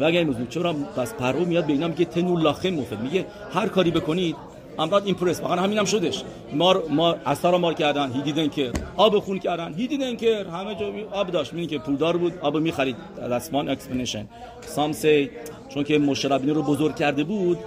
[0.00, 3.68] و اگر موضوع چرا پس پرو میاد به اینا میگه תנו לכם מופת میگه هر
[3.68, 4.36] کاری بکنید
[4.78, 6.22] I'm not impressed واقعا همین هم شدش
[6.52, 8.12] مار ما اثر مار کردن.
[8.12, 9.74] هی دیدن که آب خون کردن.
[9.74, 11.52] هی دیدن که همه جا آب داشت.
[11.52, 12.32] میدین که پولدار بود.
[12.40, 12.96] آب می‌خرید.
[13.16, 14.24] That's one explanation.
[14.76, 15.30] Some say
[15.68, 17.58] چون که موشه ربنو رو بزرگ کرده بود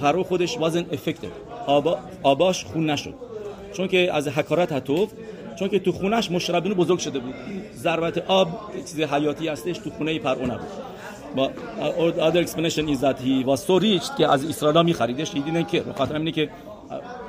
[0.00, 3.14] پرو خودش wasn't affected آبا آباش خون نشد.
[3.72, 5.10] چون که از הכרת הטוב
[5.58, 7.34] چون که تو خونش موشه ربنو بزرگ شده بود.
[7.74, 10.91] ضربت آب چیز حیاتی هستش تو خونه پرو نبود.
[11.36, 11.50] با
[12.18, 15.80] other explanation is that he was so rich که از اسرائیل می خریدش دیدن که
[15.80, 16.50] به خاطر اینه که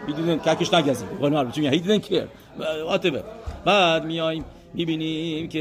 [0.07, 1.07] می‌دونن ککش نگزید.
[1.21, 2.27] قانون چون دیدن که
[2.91, 3.19] whatever.
[3.65, 5.59] بعد میایم می‌بینیم که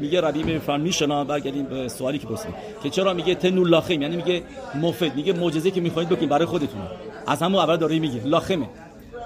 [0.00, 1.24] میگه ربی میفرم میشنا.
[1.24, 2.54] برگردیم به سوالی که پرسیدیم.
[2.82, 4.42] که چرا میگه تنو لاخم یعنی میگه
[4.74, 5.14] مفید.
[5.14, 6.80] میگه معجزه که می‌خواید بکنید برای خودتون
[7.26, 8.24] از همون اول داره میگه.
[8.24, 8.68] لاخمه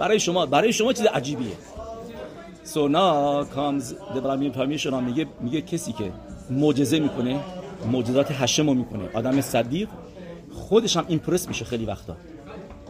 [0.00, 1.52] برای شما برای شما چیز عجیبیه.
[3.56, 3.84] Comes
[4.14, 6.12] the Brahmin permission میگه میگه کسی که
[6.50, 7.40] معجزه می‌کنه
[7.86, 9.08] معجزات هشم رو می‌کنه.
[9.14, 9.88] آدم صدیق
[10.52, 12.16] خودش هم ایمپرس میشه خیلی وقتا.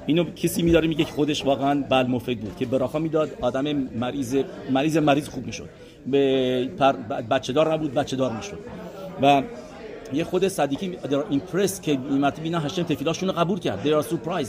[0.06, 2.56] اینو کسی میداره میگه که خودش واقعا بل مفید بود.
[2.56, 4.36] که براخا می‌داد آدم مریض
[4.70, 5.68] مریض مریض خوب می‌شد.
[6.06, 6.92] به پر
[7.30, 8.58] بچه دار نبود بچه دار می‌شد.
[9.22, 9.42] و
[10.12, 10.98] یه خود صدیقی
[11.30, 13.84] ایمپرس که این مرتبه اینا هشم تفیلاشون رو قبول کرد.
[13.84, 14.46] They are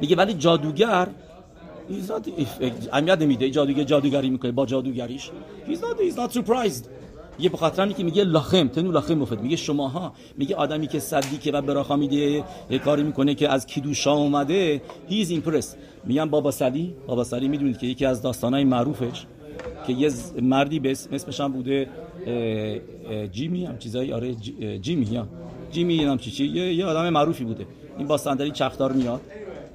[0.00, 1.08] میگه ولی جادوگر
[1.88, 5.30] if- اهمیت نمیده جادوگر جادوگری می‌کنه با جادوگریش.
[5.68, 6.84] He's not he's not surprised.
[7.38, 11.58] یه به خاطر که میگه لاخم تنو لاخم مفید میگه شماها میگه آدمی که صدیقه
[11.58, 12.44] و براخا میده
[12.84, 14.82] کاری می‌کنه که از کیدوشا اومده.
[15.08, 19.26] هیز ایمپرس میگم بابا سلی بابا سلی می‌دونید که یکی از داستانهای معروفش
[19.86, 20.10] که یه
[20.42, 21.88] مردی به اسم اسمش هم بوده
[23.32, 24.12] جیمی هم چیزایی.
[24.12, 24.34] آره
[24.80, 25.26] جیمی یا.
[25.70, 27.66] جیمی هم چی چی یه, یه آدم معروفی بوده.
[27.98, 29.20] این با صندلی چرخدار میاد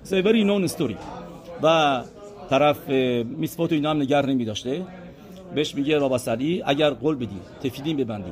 [0.09, 0.95] very known story.
[1.63, 2.03] و
[2.49, 2.89] طرف
[3.23, 4.85] מצוות و اینا هم نگه نمی داشته
[5.55, 8.31] بهش میگه باباسلی اگر قول بدی תפילין ببندی.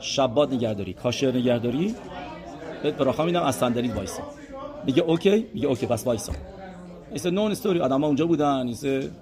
[0.00, 1.94] שבת نگهداری כשר نگهداری.
[2.82, 4.22] بهت ברכה میدم از صندلی وایسا.
[4.86, 6.32] میگه okay؟ میگه okay پس وایسا.
[7.14, 7.80] It's a known story.
[7.80, 8.74] آدم اونجا بودن.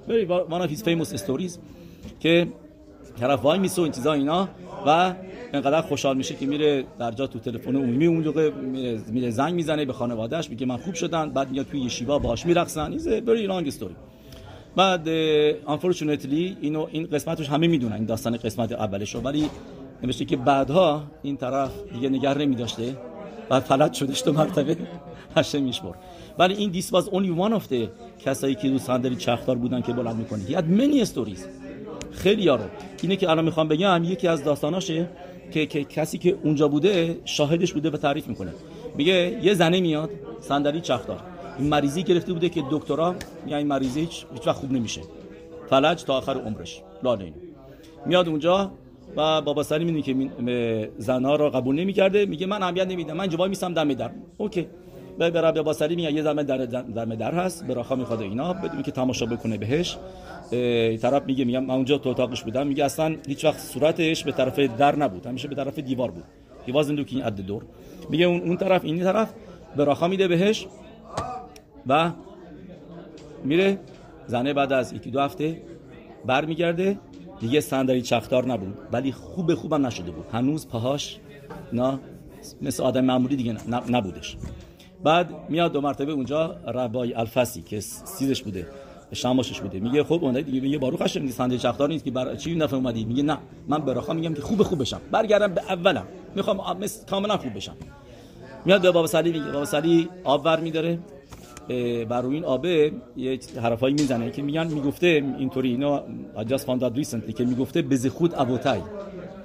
[0.08, 1.58] Very one of his famous stories.
[2.20, 2.46] که
[3.20, 4.48] طرف وای میسه و این چیزا اینا
[4.86, 5.14] و
[5.52, 8.24] انقدر خوشحال میشه که میره در جا تو تلفن عمومی اون
[9.10, 12.98] میره, زنگ می‌زنه به خانوادهش میگه من خوب شدن بعد میاد توی یشیوا باهاش میرقصن.
[12.98, 14.13] A very long story.
[14.76, 15.08] بعد
[15.66, 19.20] unfortunately اینو این قسمتش همه می‌دونن این داستان قسمت اولش رو.
[19.20, 19.50] ولی
[20.02, 22.96] نوشته که بعدها این طرف دیگه نگر نمی داشته
[23.50, 24.76] و فلج شدش تو مرتبه
[25.36, 25.94] هشه میشبر
[26.38, 27.88] ولی این was only one of the
[28.24, 30.46] کسایی که رو صندلی چختار بودن که بلند می‌کنه.
[30.46, 31.40] Had many stories.
[32.12, 32.64] خیلی یارو
[33.02, 35.08] اینه که الان می‌خوام بگم یکی از داستاناشه
[35.50, 38.52] که, که کسی که اونجا بوده شاهدش بوده و تعریف می‌کنه.
[38.96, 40.10] میگه یه زنه میاد
[40.40, 43.14] صندلی چختار مریضی گرفته بوده که دکترا
[43.46, 45.00] این مریضی هیچ هیچ وقت خوب نمیشه.
[45.70, 46.82] فلج تا آخر عمرش.
[47.02, 47.36] لاله اینو.
[48.06, 48.70] میاد اونجا
[49.16, 52.26] و بابا سری می‌دونی که زنها رو قبول نمی‌کرده.
[52.26, 53.16] میگه من اهمیت نمیدم.
[53.16, 54.10] من جواب میسم دم در.
[54.38, 54.66] اوکی.
[55.18, 57.66] به برای بابا سری میگه یه دم در دم در هست.
[57.66, 58.52] براخا می‌خواد اینا.
[58.52, 59.96] بدون که تماشا بکنه بهش.
[61.02, 62.66] طرف میگه میگم من اونجا تو اتاقش بودم.
[62.66, 65.26] میگه اصلا هیچ وقت صورتش به طرف در نبود.
[65.26, 66.24] همیشه به طرف دیوار بود.
[66.66, 67.64] he wasn't looking at the door
[68.10, 69.32] میگه اون اون طرف این طرف
[69.76, 70.66] براخا میده بهش.
[71.86, 72.12] و
[73.44, 73.78] میره
[74.26, 75.62] زنه بعد از یکی دو هفته
[76.26, 76.98] برمیگرده.
[77.40, 80.26] دیگه صندلی چختار نبود ولی خوب خوبم نشده بود.
[80.32, 81.18] هنوز پاهاش
[81.72, 81.98] نه
[82.62, 83.56] مثل آدم معمولی دیگه
[83.90, 84.36] نبودش.
[85.04, 88.66] بعد میاد دو مرتبه اونجا ربای الفسی که سیزش بوده
[89.12, 89.80] شماشش بوده.
[89.80, 92.74] میگه خب اون دیگه میگه باروخ هاشم میگه صندلی چختار نیست که برای چی دفعه
[92.74, 95.00] اومدی؟ میگه نه من براخا میگم که خوب خوب بشم.
[95.10, 96.06] برگردم به اولم.
[96.34, 97.76] می‌خوام کاملا خوب بشم.
[98.64, 100.98] میاد به بابا سلی میگه بابا سلی آب ور میداره.
[102.08, 105.06] بر روی این آبه یه حرفایی می‌زنه که میگن می‌گفته
[105.38, 105.78] اینطوری
[106.36, 108.80] just found out recently که می‌گفته بزخود ابوتای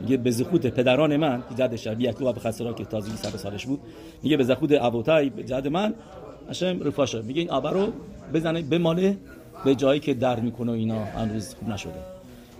[0.01, 3.80] میگه بزخود پدران من که جد شبیه یعقوب ابو خسرا که تازگی سر سالش بود
[4.24, 5.93] میگه بزخود ابوتای جد من
[6.47, 7.22] هاشم رفاشه.
[7.22, 7.88] میگه این آبه رو
[8.34, 9.17] بزنه بماله
[9.65, 11.93] به جایی که در می‌کنه و اینا هنوز خوب نشده.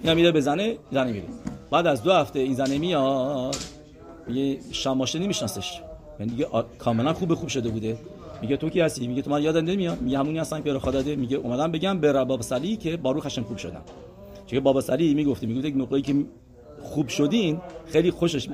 [0.04, 1.26] اینا میره بزنه زنه میره.
[1.72, 3.56] بعد از دو هفته این زنه میاد
[4.28, 5.82] میگه شماشه نمیشناسش
[6.20, 6.48] یعنی دیگه
[6.78, 7.98] کاملا خوب خوب شده بوده.
[8.42, 10.02] میگه تو کی هستی؟ میگه تو من یادم نمیاد.
[10.02, 13.42] میگه همونی هستم که رخا داده میگه اومدم بگم به بابا سلی که بارو خشن
[13.42, 13.82] خوب شدم
[14.48, 16.16] چون بابا سلی می‌گفته می‌گفته که موقعی که
[16.82, 18.48] خوب شدین خیلی خوشش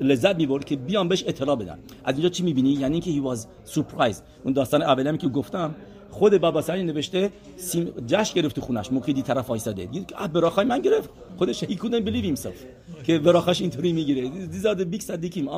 [0.00, 1.78] لذت می‌برد که بیان بهش اطلاع بدن.
[2.04, 5.74] از اینجا چی می‌بینی؟ یعنی اینکه هی واز سورپرایز اون داستان اولمی که گفتم
[6.10, 8.92] خود بابا سلی نوشته سیم جشن گرفت خونش.
[8.92, 9.84] موقعی دی طرف وایساده.
[9.86, 11.10] دید که براخای من گرفت.
[11.38, 12.56] خودش couldn't believe himself.
[13.04, 14.30] که براخاش اینطوری می‌گیره.
[14.62, 15.48] Are the big صدیکیم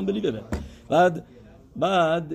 [0.88, 1.24] بعد
[1.76, 2.28] بعد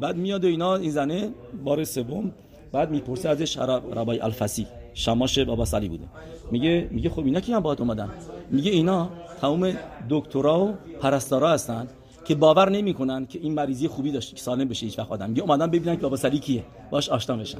[0.00, 1.28] بعد میاد و اینا این زنه
[1.64, 2.32] بار سوم
[2.72, 6.04] بعد می‌پرسه ازش رب- ربای الفسی شماش بابا سلی بوده.
[6.50, 8.08] میگه میگه خب اینا کی هم باهات اومدن؟
[8.50, 9.08] میگه اینا
[9.40, 9.72] تمام
[10.10, 11.86] دکترا و پرستارا هستن
[12.24, 15.28] که باور نمی‌کنن که این مریضی خوبی داشت که سالم بشه هیچ وقت آدم.
[15.28, 16.64] میگه اومدن ببینن که بابا سلی کیه.
[16.90, 17.58] باش آشنا بشن.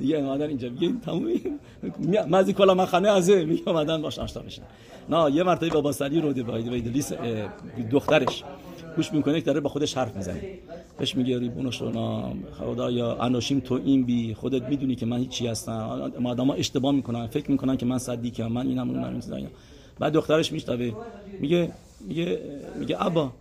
[0.00, 0.68] دیگه اومدن اینجا.
[0.68, 1.28] میگه تمام
[2.28, 4.62] مزی کلا مخانه ازه میگه اومدن باش آشنا بشن.
[5.10, 7.12] نه یه مرتبه بابا سلی رو ده باید ویدلیس
[7.90, 8.44] دخترش.
[8.96, 10.58] گوش می‌کنه که داره با خودش حرف می‌زنه.
[10.98, 16.12] بهش میگه ریبون شونا خدایا اناشیم تو این بی خودت می‌دونی که من هیچی هستم.
[16.24, 19.48] ها اشتباه می‌کنن فکر می‌کنن که من صدیقم من اینم اونم این.
[19.98, 20.92] بعد دخترش میشتبه
[21.40, 21.72] میگه
[22.08, 22.38] میگه
[22.78, 23.32] میگه ابا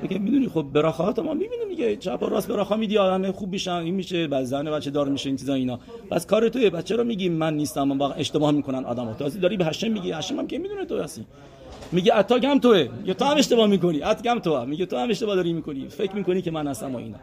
[0.00, 3.52] تو که می‌دونی خب براخات ما می‌بینیم میگه چپ و راست براخا میدی آدم خوب
[3.52, 5.78] میشن این میشه بعد زن بچه دار میشه این چیزا اینا.
[6.10, 9.92] بس کار توی بچه رو میگی من نیستم؟ من اشتباه می‌کنن آدم داری به هشم
[9.92, 10.12] میگی.
[10.12, 11.24] هشم هم که می‌دونه تو هستی.
[11.92, 12.88] میگه اتاک هم توه.
[13.04, 14.02] یا تو هم اشتباه می‌کنی.
[14.02, 14.68] اتاک هم تو هم.
[14.68, 15.88] میگه تو هم اشتباه داری می‌کنی.
[15.88, 17.18] فکر می‌کنی که من هستم و اینا.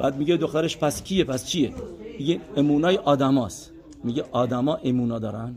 [0.00, 1.72] بعد میگه دخترش پس کیه؟ پس چیه؟
[2.18, 3.72] میگه امونای آدماست.
[4.04, 5.54] میگه آدما امونا دارن.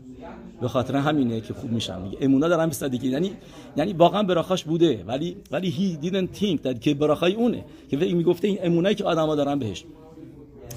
[0.60, 2.02] به خاطر همینه که خوب میشن.
[2.02, 3.08] میگه امونا دارن به صدیقی.
[3.08, 3.32] یعنی
[3.76, 5.04] یعنی واقعا براخاش بوده.
[5.06, 7.64] ولی ولی he didn't think that که براخای اونه.
[7.90, 9.84] که فکر می‌گفته این امونایی که آدما دارن بهش.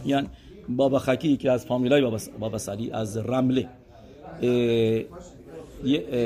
[0.05, 0.28] یعنی
[0.69, 3.69] بابا خکی که از فامیلای بابا, بابا سلی از رمله.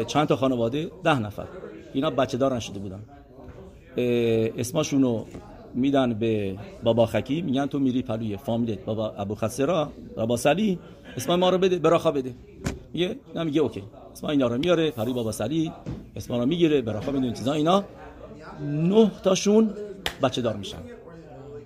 [0.07, 1.45] چند تا خانواده ده نفر.
[1.93, 2.99] اینا بچه دار نشده بودن.
[3.97, 5.25] اه، اسمشونو
[5.73, 10.79] میدن به بابا خکی میگن تو میری پلوی فامیلت بابا ابوخصیرا بابا سلی
[11.17, 12.33] اسم ما رو بده ברכה بده.
[12.93, 13.83] میگه نه میگه okay.
[14.11, 15.71] اسم اینا رو میاره پلوی بابا سلی
[16.15, 17.83] اسم رو می‌گیره ברכה میدون چیزا اینا.
[18.71, 19.73] نه تاشون
[20.23, 20.77] بچه دار میشن.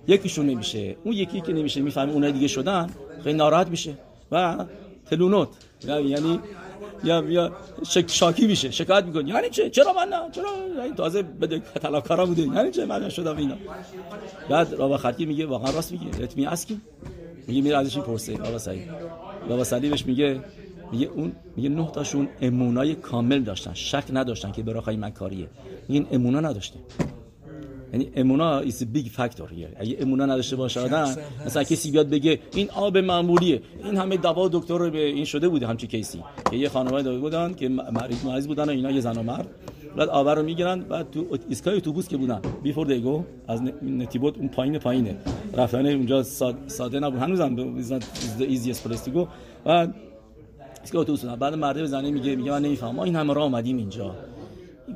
[0.08, 0.96] یکیشون نمیشه.
[1.04, 2.90] اون یکی که نمیشه می‌فهمه اونای دیگه شدن
[3.24, 3.94] خیلی ناراحت میشه.
[4.32, 4.64] و
[5.10, 5.48] תלונות.
[5.88, 6.40] یعنی
[7.04, 7.52] یا یا
[7.86, 12.26] شک شاکی میشه شکایت می‌کنه یعنی چه؟ چرا من نه؟ چرا؟ یعنی تازه بده طلبکارا
[12.26, 12.42] بوده.
[12.42, 13.56] یعنی چه؟ من شدم اینا.
[14.50, 16.22] بعد رابا خطی میگه واقعا راست میگه.
[16.22, 16.80] اتمی اسکی
[17.46, 18.36] میگه میره ازش پرسه.
[18.36, 18.88] بابا سعید.
[19.48, 20.40] بابا بهش میگه
[20.92, 23.74] میگه اون میگه نه تاشون امونای کامل داشتن.
[23.74, 25.48] شک نداشتن که براخای من کاریه.
[25.88, 26.78] این امونا نداشته.
[27.92, 31.14] یعنی امونا ایس بیگ فاکتور اگه امونا نداشته باشه آدم
[31.46, 33.62] مثلا کسی بیاد بگه این آب معمولیه.
[33.84, 36.24] این همه دوا دکتر رو به این شده بوده همچی کیسی.
[36.50, 39.46] که یه خانواده بودن که مریض مریض بودن و اینا یه زن و مرد.
[39.96, 44.38] بعد آب رو می‌گیرن بعد تو ایستگاه اتوبوس که بودن before they go از نتیبوت
[44.38, 45.16] اون پایین پایینه.
[45.56, 46.22] رفتن اونجا
[46.66, 47.20] ساده نبود.
[47.20, 47.56] هنوزم
[48.38, 49.28] easiest place تو
[49.64, 49.94] بعد
[50.80, 52.94] ایستگاه اتوبوس بعد مرد زنه میگه میگه من نمی‌فهمم.
[52.94, 54.14] ما این همه راه اومدیم اینجا.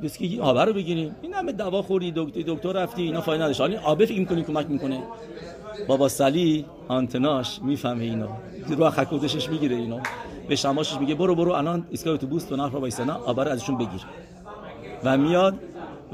[0.03, 1.15] بس که آب رو بگیریم.
[1.21, 3.61] این همه دوا خوری دکتر دکتر رفتی اینا فایده نداشت.
[3.61, 5.03] حالا آب فکر می‌کنی کمک می‌کنه؟
[5.87, 8.27] بابا سلی آنتناش می‌فهمه اینا.
[8.77, 9.99] رو خکوتشش می‌گیره اینا.
[10.47, 14.01] به شماشش میگه برو برو الان ایستگاه اتوبوس تو نهر وایسنا آب رو ازشون بگیر.
[15.03, 15.55] و میاد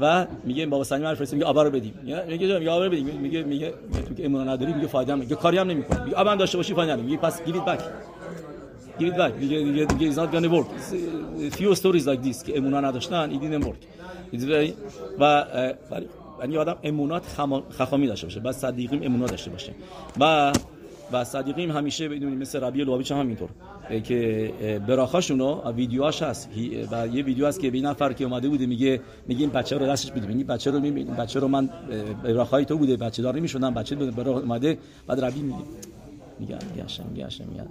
[0.00, 1.94] و میگه بابا سلی من فرستم میگه آب رو بدیم.
[2.28, 3.06] میگه میگه آب رو بدیم.
[3.06, 3.74] میگه میگه
[4.08, 6.04] تو که امون نداری میگه فایده هم میگه کاری هم نمی‌کنه.
[6.04, 7.16] میگه آب داشته باشی فایده نداره.
[7.16, 7.80] پس گیوید بک.
[8.98, 9.32] Give it back
[10.10, 10.68] is not gonna work
[11.58, 13.80] few stories like this که امونا نداشتن it didn't work
[14.32, 14.72] it's very
[15.20, 15.44] و
[16.40, 17.22] یعنی آدم امونات
[17.70, 19.74] خخامی داشته باشه بعد صدیقیم امونات داشته باشه
[20.20, 20.52] و
[21.12, 23.48] و صدیقیم همیشه بدونید مثل ربیع لوابیچ هم همینطور
[24.04, 24.52] که
[24.88, 26.48] براخاشونو ویدیوهاش هست
[26.92, 29.86] و یه ویدیو هست که به نفر که اومده بوده میگه میگه این بچه رو
[29.86, 31.68] دستش بدیم این بچه رو این بچه رو من
[32.24, 35.58] براخای تو بوده بچه دار نمی‌شدم بچه برا اومده بعد ربی میگه
[36.38, 37.66] میگن میگشم میگشم میگن.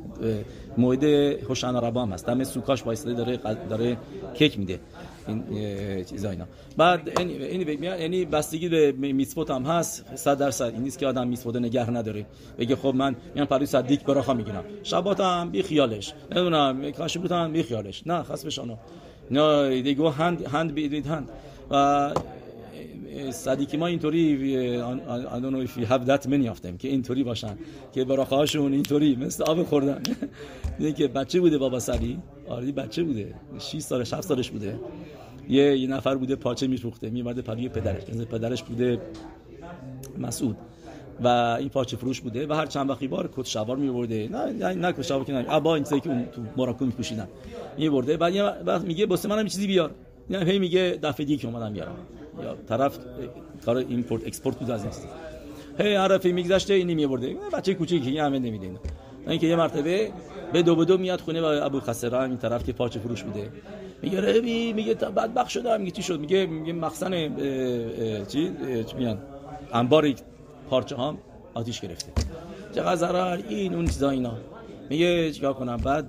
[0.77, 1.03] موعد
[1.49, 2.25] هوشان ربام هست.
[2.25, 3.39] دم سوکاش وایساده داره
[3.69, 3.97] داره
[4.33, 4.79] کیک میده.
[5.27, 6.45] این چیزا اینا.
[6.77, 10.15] بعد این یعنی بستگی به میسفوت هم هست.
[10.15, 10.65] 100 درصد.
[10.65, 12.25] این نیست که آدم میسفوت نگه نداره.
[12.57, 14.63] بگه خب من میان پروی صدیق براخا می‌گیرم.
[14.83, 16.13] شبات هم بی خیالش.
[16.31, 18.03] نمی‌دونم کاش بودن بی خیالش.
[18.05, 18.59] نه خاص
[19.31, 21.29] نه دیگه هند هند بیدید هند.
[21.71, 22.11] و
[23.31, 24.77] صدیقی ما اینطوری
[25.89, 27.57] have that many of them که اینطوری باشن
[27.93, 30.03] که براخه اینطوری مثل آب خوردن.
[30.79, 33.33] دیگه که بچه بوده بابا سلی؟ آره بچه بوده.
[33.59, 34.79] 6 سالش 7 سالش بوده.
[35.49, 38.03] یه یه نفر بوده پارچه میفروخته میومده پروی پدرش.
[38.03, 39.01] پدرش بوده
[40.17, 40.57] مسعود.
[41.23, 44.91] و این پارچه فروش بوده و هر چند وقتی بار کت شلوار میورده نه نه
[44.91, 47.27] کت شلوار که نه عبا این که اون تو مراکو میپوشیدن.
[47.77, 49.91] میورده بعد میگه واسه منم چیزی بیار.
[50.29, 51.95] یعنی هی میگه دفعه دیگه که اومدم بیارم.
[52.43, 52.99] یا طرف
[53.65, 55.07] کار import export بود از نیست.
[55.77, 58.79] هی عرفی میگذشته اینی میبرده بچه کوچیکی همه نمیده اینا
[59.27, 60.11] اینکه یه مرتبه
[60.53, 63.49] به دو به دو میاد خونه و ابو خسرا این طرف که پارچه فروش بوده.
[64.01, 67.11] میگه ربی میگه بدبخ شدم میگه چی شد؟ میگه میگه مخزن
[68.25, 68.51] چی؟
[68.87, 69.17] چی میان
[69.73, 70.13] انبار
[70.69, 71.17] پارچه هم
[71.53, 72.11] آتیش گرفته.
[72.75, 74.37] چقدر ضرر؟ این اون چیزا اینا.
[74.89, 76.05] میگه چیکار کنم؟ بعد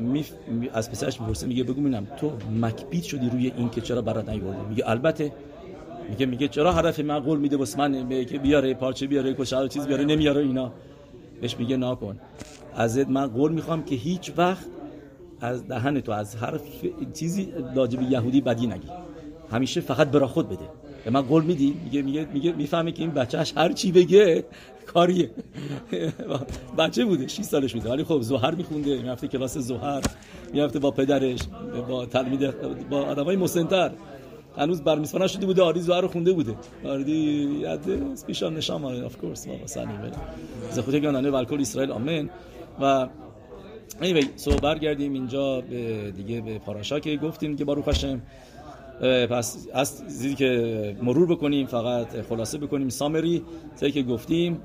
[0.00, 0.24] می
[0.72, 4.68] از پسرش می‌پرسه میگه بگو ببینم تو مکبید شدی روی این که چرا برات نیوردی؟
[4.68, 5.32] میگه البته
[6.10, 9.86] میگه میگه چرا حرف من قول میده واسه من؟ که بیاره پارچه بیاره کشار چیز
[9.86, 10.72] بیاره نمیاره اینا.
[11.40, 12.18] بهش میگه ناکن.
[12.76, 14.66] ازت من قول می‌خوام که هیچ وقت
[15.40, 16.62] از دهن تو از حرف
[17.14, 18.88] چیزی راجب یهودی بدی نگی.
[19.50, 20.68] همیشه فقط برا خود بده.
[21.04, 24.44] به من قول میدی؟ میگه میگه میگه می‌فهمه که این بچهش هر چی بگه
[24.86, 25.30] کاریه.
[26.78, 27.90] بچه بوده 6 سالش بوده.
[27.90, 30.02] ولی خب زهر میخونده می‌رفته کلاس زهر
[30.52, 31.40] می‌رفته با پدرش
[31.88, 33.90] با تلمید با آدمای مسنتر.
[34.56, 36.54] هنوز بر میسفانه شده بوده آری زهر رو خونده بوده.
[36.84, 37.12] آری
[37.60, 37.80] یاد
[38.26, 40.12] پیشان نشام اف کورس بابا سنی بله
[40.70, 42.30] زخوته گانانه والکل اسرائیل آمین.
[42.80, 43.08] و
[44.00, 48.22] anyway سو برگردیم اینجا به دیگه به پاراشا که گفتیم که باروخ هاشم
[49.00, 52.88] پس از زیدی که مرور بکنیم فقط خلاصه بکنیم.
[52.88, 53.42] سامری
[53.80, 54.60] چیزی که گفتیم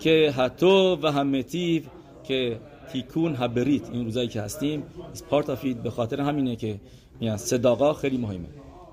[0.00, 1.82] که حتی و همتیو
[2.24, 2.56] که
[2.92, 4.82] תיקון הברית این روزایی که هستیم
[5.30, 6.80] part of it به خاطر همینه که
[7.20, 8.48] میان צדקה خیلی مهمه.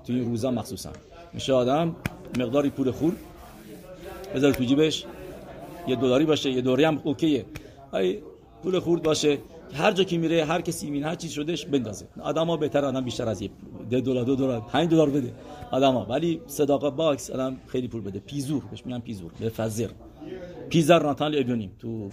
[0.06, 0.90] تو این روزا مخصوصا.
[1.32, 1.96] میشه آدم
[2.38, 3.12] مقداری پول خور
[4.34, 5.04] بذار تو جیبش
[5.88, 7.44] یه دلاری باشه یه دوری هم OK ه.
[7.94, 8.18] ای
[8.62, 9.38] پول خورد باشه.
[9.74, 12.06] هر جا که میره هر کسی می‌بینه هر چیز شدهش بندازه.
[12.20, 13.50] آدما بهتر آدم بیشتر از یه
[13.90, 15.32] دلار دو دلار 5 دلار بده.
[15.70, 18.18] آدما ولی צדקה box آدم خیلی پول بده.
[18.18, 19.32] פיזור بهش میگن פיזור.
[19.40, 19.88] به فزر
[20.68, 22.08] پیزر ناتال ابیونیم تو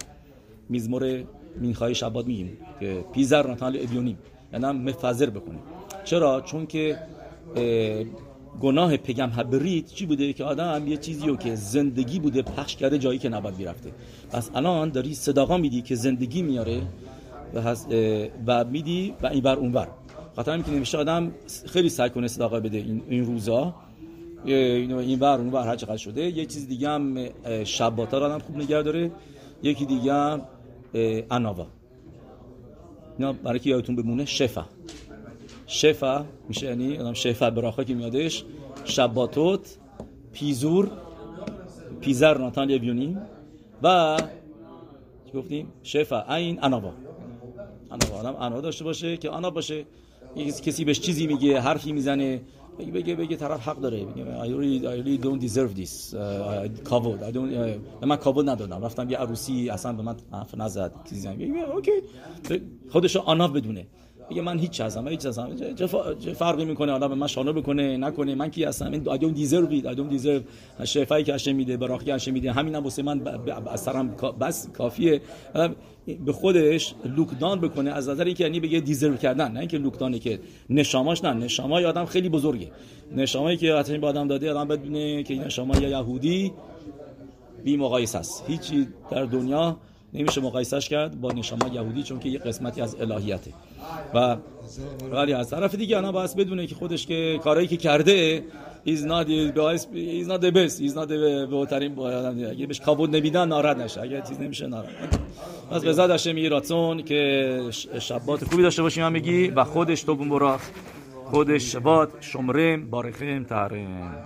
[0.68, 1.24] میزمور
[1.56, 4.18] مینخای شباد میگیم که پیزر ناتال ابیونیم
[4.52, 5.60] یعنی مفزر بکنیم
[6.04, 6.98] چرا؟ چون که
[8.60, 13.18] گناه پگم هبرید چی بوده؟ که آدم یه چیزی که زندگی بوده پخش کرده جایی
[13.18, 13.90] که نباید بیرفته
[14.30, 16.82] پس الان داری صداقا میدی که زندگی میاره
[17.54, 17.74] و,
[18.46, 19.88] و میدی و این بر اون بر
[20.36, 21.32] خاطر اینکه نمیشه آدم
[21.66, 23.74] خیلی سعی کنه صداقا بده این, این روزا.
[24.44, 26.22] این بر اون بر هر چقدر شده.
[26.22, 27.28] یه چیز دیگه هم
[27.64, 29.10] شباتا رو آدم خوب نگه داره.
[29.62, 30.42] یکی دیگه هم
[31.30, 31.66] اناوا.
[33.18, 34.64] اینا برای که یادتون بمونه شفا.
[35.66, 38.44] شفا میشه یعنی آدم شفا براخا که میادش.
[38.84, 39.78] شباتوت
[40.32, 40.90] پیزور
[42.00, 43.18] پیزر ناتان لیویونی
[43.82, 44.16] و
[45.34, 46.34] گفتیم؟ شفا.
[46.34, 46.92] این انابا
[47.92, 49.84] انابا آدم انا داشته باشه که انا باشه
[50.36, 52.40] کسی بهش چیزی میگه حرفی می‌زنه
[52.78, 56.82] بگه بگه بگه طرف حق داره بگه I really, I really don't deserve this uh,
[56.84, 61.28] کابود don't, uh, من کابود ندادم رفتم یه عروسی اصلا به من حرف نزد چیزی
[61.28, 61.90] بگه اوکی
[62.92, 63.86] خودشو آنا بدونه
[64.30, 65.74] بگه من هیچ من هیچ هستم
[66.20, 68.34] چه- فرقی می‌کنه؟ به من شانه بکنه نکنه.
[68.34, 69.04] من کی هستم؟ این
[69.34, 69.86] deserve it.
[69.86, 72.52] I don't deserve شفایی که هشم میده براخی که میده.
[72.52, 73.20] همینم واسه من
[73.70, 73.88] از
[74.40, 75.20] بس کافیه.
[75.54, 75.74] آدم
[76.24, 77.90] به خودش لوکدان بکنه.
[77.90, 79.52] از نظر اینکه یعنی بگه دیزرو کردن.
[79.52, 81.32] نه اینکه لوکدانه که نشاماش نه.
[81.32, 82.70] نشامای آدم خیلی بزرگه.
[83.16, 86.52] نشامایی که حتی به آدم داده آدم بدونه که این نشامای یهودی
[87.64, 88.44] بی مقایسه است.
[88.46, 89.76] هیچی در دنیا
[90.14, 93.52] نمیشه مقایسش کرد با نشما یهودی چون که یه قسمتی از الهیته.
[94.14, 94.36] و
[95.12, 98.44] ولی از طرف دیگه انا باید بدونه که خودش که کارایی که کرده
[98.86, 103.76] He's not, he's not the best He's not the بهترین اگه بهش کابود نمیدن ناراحت
[103.76, 104.00] نشه.
[104.00, 105.20] اگه چیز نمیشه ناراحت
[105.70, 107.60] پس به زاد هشم راتون که
[108.00, 109.48] شبات خوبی داشته باشیم میگی.
[109.48, 110.58] و خودش تو برا
[111.24, 114.14] خودش شبات شمرم بارخیم تحریم